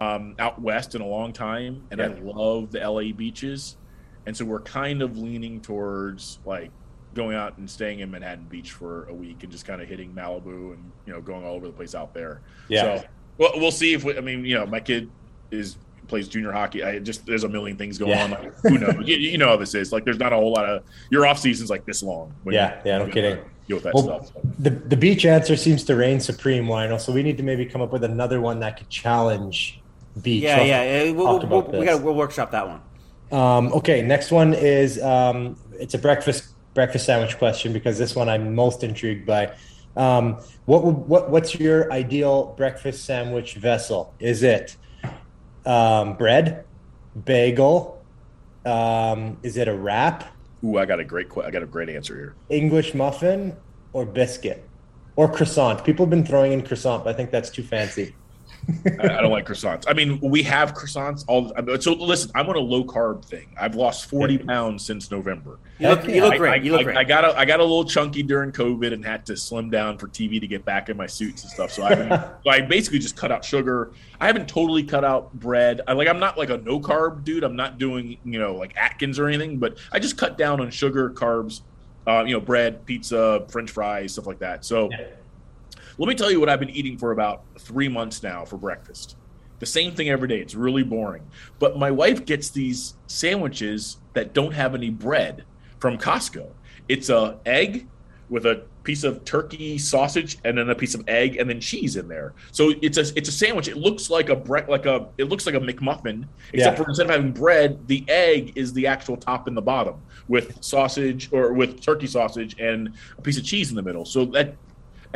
[0.00, 2.06] um, out west in a long time, and yeah.
[2.06, 3.76] I love the LA beaches,
[4.24, 6.70] and so we're kind of leaning towards like
[7.16, 10.12] going out and staying in Manhattan Beach for a week and just kind of hitting
[10.12, 12.42] Malibu and you know going all over the place out there.
[12.68, 13.00] Yeah.
[13.00, 13.06] So
[13.38, 15.10] well, we'll see if we, I mean you know my kid
[15.50, 16.84] is plays junior hockey.
[16.84, 18.24] I just there's a million things going yeah.
[18.24, 18.30] on.
[18.30, 19.08] Like, who knows?
[19.08, 19.92] you, you, know how this is.
[19.92, 22.34] Like there's not a whole lot of your off season's like this long.
[22.48, 23.38] Yeah, yeah, no kidding.
[23.66, 24.30] Deal with that well, stuff.
[24.58, 26.98] The the beach answer seems to reign supreme, Lionel.
[26.98, 29.80] So we need to maybe come up with another one that could challenge
[30.22, 30.42] beach.
[30.42, 31.10] Yeah, yeah.
[31.10, 32.80] We'll, we'll, we got we'll workshop that one.
[33.32, 38.28] Um, okay, next one is um, it's a breakfast breakfast sandwich question because this one
[38.28, 39.52] I'm most intrigued by.
[39.96, 44.14] Um, what what what's your ideal breakfast sandwich vessel?
[44.20, 44.76] Is it
[45.64, 46.64] um, bread,
[47.24, 48.04] bagel?
[48.64, 50.32] Um, is it a wrap?
[50.62, 52.34] Ooh, I got a great I got a great answer here.
[52.50, 53.56] English muffin
[53.92, 54.68] or biscuit
[55.16, 55.82] or croissant?
[55.82, 58.14] People have been throwing in croissant, but I think that's too fancy.
[58.68, 59.84] I, I, don't like croissants.
[59.86, 61.52] I mean, we have croissants all.
[61.80, 63.54] So listen, I'm on a low carb thing.
[63.58, 65.58] I've lost 40 pounds since November.
[65.78, 66.52] You look, you look great.
[66.52, 66.96] I, you look great.
[66.96, 69.98] I got a, I got a little chunky during COVID and had to slim down
[69.98, 71.70] for TV to get back in my suits and stuff.
[71.70, 71.94] So I,
[72.44, 73.92] so I basically just cut out sugar.
[74.20, 75.82] I haven't totally cut out bread.
[75.86, 77.44] I like I'm not like a no carb dude.
[77.44, 80.70] I'm not doing you know like Atkins or anything, but I just cut down on
[80.70, 81.60] sugar, carbs,
[82.06, 84.64] uh, you know, bread, pizza, French fries, stuff like that.
[84.64, 84.90] So.
[84.90, 85.06] Yeah
[85.98, 89.16] let me tell you what I've been eating for about three months now for breakfast.
[89.58, 90.40] The same thing every day.
[90.40, 91.22] It's really boring.
[91.58, 95.44] But my wife gets these sandwiches that don't have any bread
[95.78, 96.50] from Costco.
[96.88, 97.88] It's a egg
[98.28, 101.96] with a piece of turkey sausage and then a piece of egg and then cheese
[101.96, 102.34] in there.
[102.52, 103.68] So it's a it's a sandwich.
[103.68, 106.84] It looks like a bre- like a it looks like a McMuffin, except yeah.
[106.84, 110.62] for instead of having bread, the egg is the actual top and the bottom with
[110.62, 114.04] sausage or with turkey sausage and a piece of cheese in the middle.
[114.04, 114.54] So that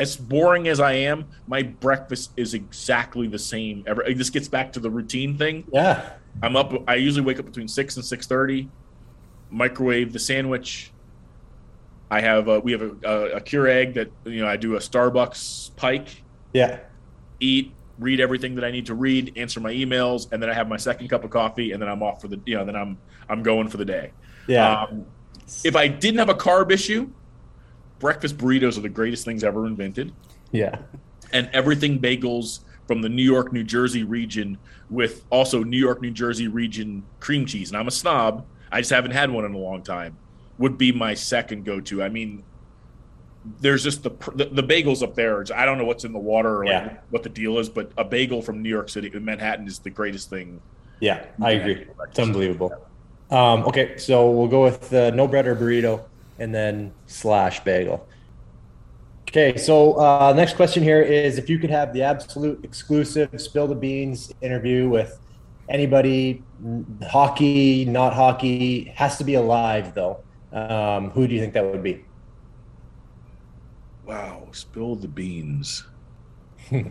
[0.01, 3.85] as boring as I am, my breakfast is exactly the same.
[3.87, 5.65] Ever this gets back to the routine thing.
[5.71, 6.73] Yeah, I'm up.
[6.89, 8.71] I usually wake up between six and six thirty.
[9.51, 10.93] Microwave the sandwich.
[12.11, 14.79] I have a, we have a, a, a Keurig that you know I do a
[14.79, 16.23] Starbucks pike.
[16.55, 16.79] Yeah.
[17.39, 20.67] Eat, read everything that I need to read, answer my emails, and then I have
[20.69, 22.97] my second cup of coffee, and then I'm off for the you know then I'm
[23.29, 24.13] I'm going for the day.
[24.47, 24.83] Yeah.
[24.83, 25.05] Um,
[25.63, 27.11] if I didn't have a carb issue,
[28.01, 30.13] breakfast burritos are the greatest things ever invented.
[30.51, 30.79] Yeah.
[31.33, 36.11] And everything bagels from the New York, New Jersey region with also New York, New
[36.11, 37.71] Jersey region cream cheese.
[37.71, 38.45] And I'm a snob.
[38.73, 40.17] I just haven't had one in a long time.
[40.59, 42.03] Would be my second go to.
[42.03, 42.43] I mean,
[43.61, 45.45] there's just the, the, the bagels up there.
[45.55, 46.83] I don't know what's in the water or yeah.
[46.83, 49.91] like what the deal is, but a bagel from New York City, Manhattan, is the
[49.91, 50.61] greatest thing.
[50.99, 51.87] Yeah, I agree.
[52.09, 52.75] It's unbelievable.
[53.31, 56.05] Um, okay, so we'll go with the no bread or burrito
[56.41, 58.07] and then slash bagel.
[59.28, 63.68] Okay, so uh, next question here is if you could have the absolute exclusive spill
[63.68, 65.20] the beans interview with
[65.68, 66.43] anybody,
[67.09, 70.18] hockey, not hockey, has to be alive though.
[70.53, 72.05] Um, who do you think that would be?
[74.05, 75.86] Wow, spill the beans.
[76.70, 76.82] do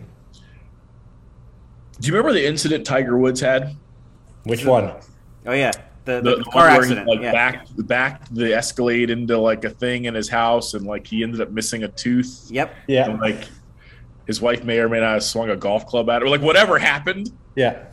[2.00, 3.76] you remember the incident Tiger Woods had?
[4.44, 4.94] Which one?
[5.44, 5.72] Oh yeah,
[6.04, 7.06] the, the, the car accident.
[7.06, 7.32] He, like yeah.
[7.32, 11.40] back back the Escalade into like a thing in his house, and like he ended
[11.40, 12.48] up missing a tooth.
[12.50, 12.74] Yep.
[12.86, 13.10] Yeah.
[13.10, 13.48] And, like
[14.26, 16.42] his wife may or may not have swung a golf club at it, or like
[16.42, 17.32] whatever happened.
[17.56, 17.84] Yeah.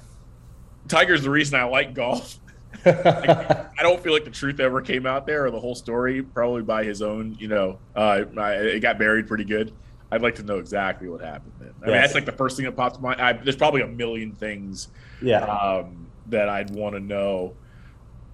[0.87, 2.39] Tiger's the reason I like golf.
[2.85, 6.21] like, I don't feel like the truth ever came out there, or the whole story,
[6.21, 7.35] probably by his own.
[7.39, 9.73] You know, uh, it got buried pretty good.
[10.11, 11.51] I'd like to know exactly what happened.
[11.59, 11.69] Then.
[11.69, 11.85] I yes.
[11.85, 13.19] mean, that's like the first thing that popped to mind.
[13.19, 14.87] I, there's probably a million things.
[15.21, 15.43] Yeah.
[15.43, 17.53] Um, that I'd want to know.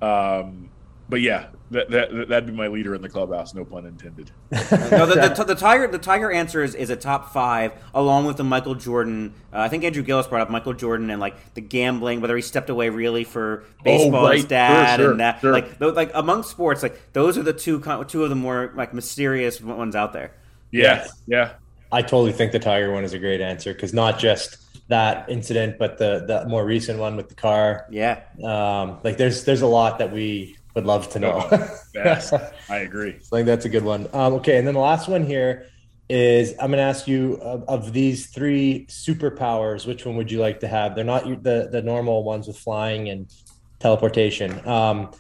[0.04, 0.70] Um,
[1.10, 3.54] but yeah, that, that that'd be my leader in the clubhouse.
[3.54, 4.32] No pun intended.
[4.52, 8.38] no, the, the, the, tiger the tiger answer is, is a top five, along with
[8.38, 9.34] the Michael Jordan.
[9.52, 12.42] Uh, I think Andrew Gillis brought up Michael Jordan and like the gambling, whether he
[12.42, 14.36] stepped away really for baseball, oh, right.
[14.38, 15.42] his dad, sure, sure, and that.
[15.42, 15.54] Sure.
[15.54, 19.62] Like like among sports, like those are the two two of the more like mysterious
[19.62, 20.34] ones out there.
[20.72, 21.54] Yeah, yeah.
[21.92, 24.58] I totally think the tiger one is a great answer because not just
[24.88, 27.88] that incident, but the the more recent one with the car.
[27.90, 28.22] Yeah.
[28.44, 31.48] Um, like there's there's a lot that we would love to know.
[31.94, 32.34] yes,
[32.70, 33.12] I agree.
[33.12, 34.08] I think that's a good one.
[34.14, 35.68] Um, okay, and then the last one here
[36.10, 40.40] is I'm going to ask you of, of, these three superpowers, which one would you
[40.40, 40.96] like to have?
[40.96, 43.32] They're not the the normal ones with flying and
[43.80, 44.68] teleportation.
[44.68, 45.12] Um,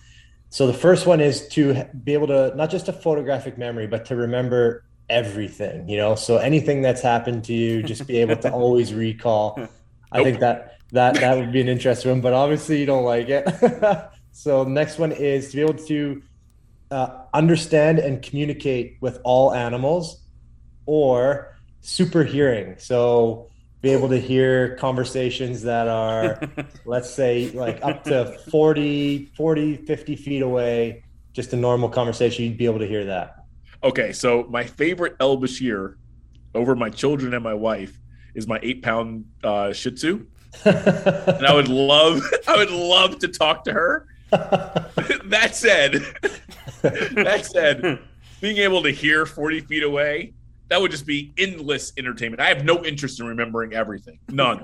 [0.50, 4.06] so the first one is to be able to not just a photographic memory, but
[4.06, 6.16] to remember everything, you know.
[6.16, 9.60] So anything that's happened to you, just be able to always recall.
[10.12, 13.28] I think that That that would be an interesting one, but obviously you don't like
[13.30, 13.50] it.
[14.32, 16.22] so next one is to be able to
[16.92, 20.22] uh, understand and communicate with all animals,
[20.86, 22.76] or super hearing.
[22.78, 23.50] So
[23.82, 26.40] be able to hear conversations that are,
[26.86, 32.46] let's say, like up to 40, 40, 50 feet away, just a normal conversation.
[32.46, 33.43] You'd be able to hear that.
[33.84, 35.96] Okay, so my favorite El-Bashir
[36.56, 38.00] over my children and my wife
[38.34, 40.26] is my eight pound uh, Shih Tzu.
[40.66, 44.08] and I would love, I would love to talk to her.
[44.30, 45.94] that said,
[46.82, 48.00] that said,
[48.40, 50.34] being able to hear 40 feet away,
[50.70, 52.42] that would just be endless entertainment.
[52.42, 54.18] I have no interest in remembering everything.
[54.30, 54.64] None.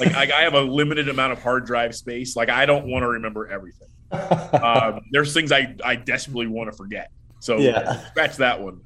[0.00, 2.36] like I, I have a limited amount of hard drive space.
[2.36, 3.88] Like I don't want to remember everything.
[4.12, 7.10] Um, there's things I, I desperately want to forget.
[7.44, 8.00] So Yeah.
[8.06, 8.80] scratch that one.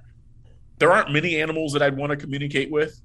[0.78, 3.00] There aren't many animals that I'd want to communicate with,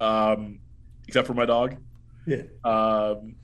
[0.00, 0.60] um,
[1.08, 1.76] except for my dog.
[2.24, 2.42] Yeah.
[2.62, 3.34] Um,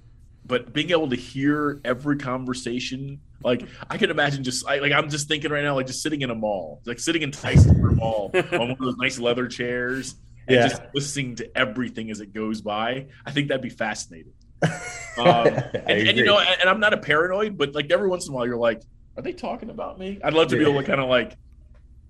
[0.46, 5.10] but being able to hear every conversation, like I can imagine just I, like I'm
[5.10, 8.30] just thinking right now, like just sitting in a mall, like sitting in Tyson Mall
[8.52, 10.14] on one of those nice leather chairs
[10.46, 10.68] and Yeah.
[10.68, 13.06] just listening to everything as it goes by.
[13.26, 14.32] I think that'd be fascinating.
[15.18, 18.28] Um, and, and you know, and, and I'm not a paranoid, but like every once
[18.28, 18.80] in a while, you're like,
[19.16, 20.20] are they talking about me?
[20.22, 21.36] I'd love to be able to kind of like,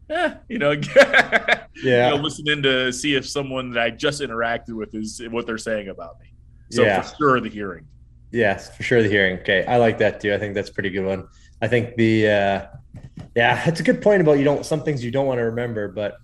[0.10, 1.64] eh, you know, Yeah.
[1.82, 5.58] you know, listening to see if someone that I just interacted with is what they're
[5.58, 6.32] saying about me.
[6.70, 7.02] So Yeah.
[7.02, 7.86] for sure, the hearing.
[8.30, 9.02] Yes, for sure.
[9.02, 9.38] The hearing.
[9.38, 10.34] Okay, I like that too.
[10.34, 11.28] I think that's a pretty good one.
[11.62, 12.66] I think the uh,
[13.34, 15.88] yeah, it's a good point about you don't some things you don't want to remember,
[15.88, 16.18] but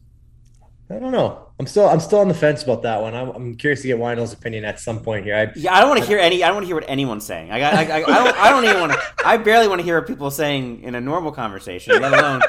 [0.91, 1.49] I don't know.
[1.59, 3.15] I'm still I'm still on the fence about that one.
[3.15, 5.35] I'm, I'm curious to get Whyno's opinion at some point here.
[5.35, 6.45] I, Yeah, I don't want to hear any.
[6.45, 7.51] I don't want to hear what anyone's saying.
[7.51, 8.37] I, got, I, I, I don't.
[8.37, 8.99] I don't even want to.
[9.25, 12.43] I barely want to hear what people are saying in a normal conversation, let alone.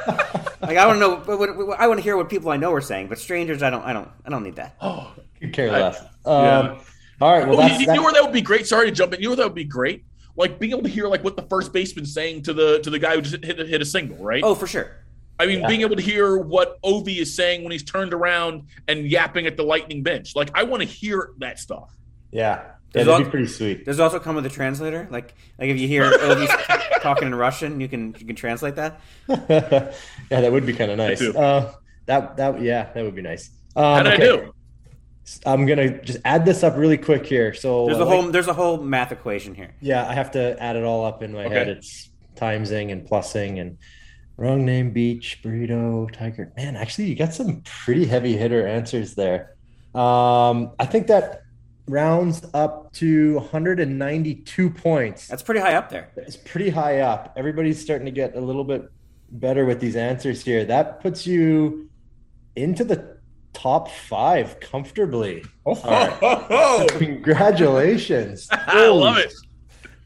[0.62, 1.16] Like I want to know.
[1.38, 3.70] What, what, I want to hear what people I know are saying, but strangers, I
[3.70, 3.84] don't.
[3.84, 4.10] I don't.
[4.26, 4.76] I don't need that.
[4.82, 6.02] Oh, could care I- less.
[6.26, 6.32] yeah.
[6.60, 6.80] Um,
[7.22, 7.48] all right.
[7.48, 8.68] Well, Oh, you, that's, you that- know where that would be great.
[8.68, 9.20] Sorry to jump in.
[9.22, 10.06] You know where that would be great.
[10.38, 13.00] Like being able to hear like what the first baseman's saying to the to the
[13.00, 14.44] guy who just hit hit a single, right?
[14.44, 14.98] Oh, for sure.
[15.40, 15.68] I mean, Yeah.
[15.68, 19.58] being able to hear what Ovi is saying when he's turned around and yapping at
[19.58, 20.36] the lightning bench.
[20.36, 21.94] Like I want to hear that stuff.
[22.32, 23.86] yeah, yeah, There's that'd al- be pretty sweet.
[23.86, 25.08] Does it also come with a translator?
[25.12, 26.50] Like, like if you hear Ovi's
[27.02, 29.02] talking in Russian, you can you can translate that.
[29.28, 29.92] yeah,
[30.30, 31.22] that would be kind of nice.
[31.22, 31.74] Uh,
[32.06, 33.50] that that yeah, that would be nice.
[33.76, 34.24] Um, How did okay.
[34.24, 34.54] I do?
[35.46, 37.54] I'm gonna just add this up really quick here.
[37.54, 39.74] So There's uh, a like- whole there's a whole math equation here.
[39.82, 41.56] Yeah, I have to add it all up in my Okay.
[41.56, 41.68] head.
[41.70, 43.78] It's timesing and plussing and
[44.38, 46.52] wrong name, beach, burrito, tiger.
[46.58, 49.56] Man, actually, you got some pretty heavy hitter answers there.
[49.96, 51.42] Um, I think that
[51.88, 55.28] rounds up to 192 points.
[55.28, 56.10] That's pretty high up there.
[56.18, 57.34] It's pretty high up.
[57.36, 58.90] Everybody's starting to get a little bit
[59.32, 60.66] better with these answers here.
[60.66, 61.90] That puts you
[62.56, 63.18] into the
[63.54, 65.44] top five comfortably.
[65.66, 65.80] Oh.
[65.84, 66.90] All right.
[66.98, 68.48] Congratulations.
[68.52, 69.34] I love it.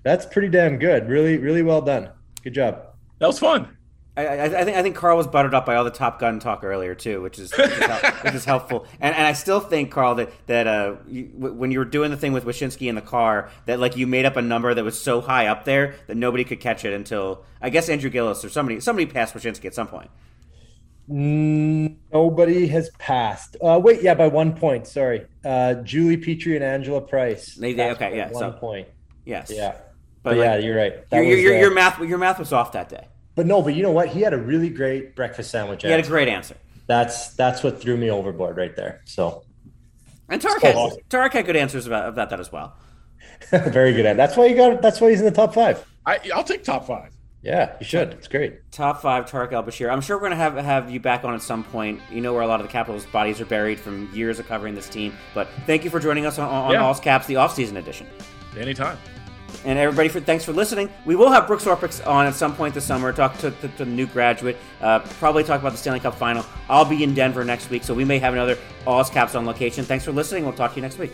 [0.03, 1.09] That's pretty damn good.
[1.09, 2.09] Really, really well done.
[2.43, 2.85] Good job.
[3.19, 3.75] That was fun.
[4.17, 6.39] I, I, I think I think Karl was buttered up by all the Top Gun
[6.39, 7.87] talk earlier too, which is which is,
[8.23, 8.85] which is helpful.
[8.99, 12.11] And, and I still think Karl that that uh, you, w- when you were doing
[12.11, 14.83] the thing with Wyshynski in the car, that like you made up a number that
[14.83, 18.43] was so high up there that nobody could catch it until I guess Andrew Gillis
[18.43, 20.09] or somebody somebody passed Wyshynski at some point.
[21.07, 23.57] Nobody has passed.
[23.63, 24.85] Uh, wait, yeah, by one point.
[24.85, 25.25] Sorry.
[25.43, 27.55] Uh, Julie Petrie and Angela Price.
[27.55, 28.87] They- they- okay, yeah, One so- point.
[29.25, 29.71] Yes, Yeah.
[30.23, 30.93] but But, yeah, you're right.
[31.11, 33.07] Your, your, your, uh, your math your math was off that day.
[33.39, 34.09] But no, but you know what?
[34.09, 35.83] He had a really great breakfast sandwich.
[35.83, 36.57] He had a great answer.
[36.87, 38.99] That's that's what threw me overboard right there.
[39.05, 39.45] So
[40.27, 40.99] And Tarik had, awesome.
[41.07, 42.75] Tarik had good answers about, about that as well.
[43.49, 44.17] very good.
[44.17, 44.81] That's why you got.
[44.81, 45.87] That's why he's in the top five.
[46.05, 47.13] I, I'll take top five.
[47.41, 48.09] Yeah, you should.
[48.11, 48.69] It's great.
[48.73, 49.89] Top five, Tarik El-Bashir.
[49.89, 52.01] I'm sure we're going to have have you back on at some point.
[52.11, 54.75] You know where a lot of the Capitals' bodies are buried from years of covering
[54.75, 55.13] this team.
[55.33, 56.83] But thank you for joining us on, on Yeah.
[56.83, 58.05] All's Caps, the offseason edition.
[58.57, 58.97] Anytime.
[59.65, 60.89] And everybody, for thanks for listening.
[61.05, 63.11] We will have Brooks Orpik on at some point this summer.
[63.11, 64.57] Talk to, to, to the new graduate.
[64.81, 66.45] Uh, probably talk about the Stanley Cup final.
[66.69, 69.83] I'll be in Denver next week, so we may have another All's Caps on location.
[69.85, 70.43] Thanks for listening.
[70.43, 71.11] We'll talk to you next week.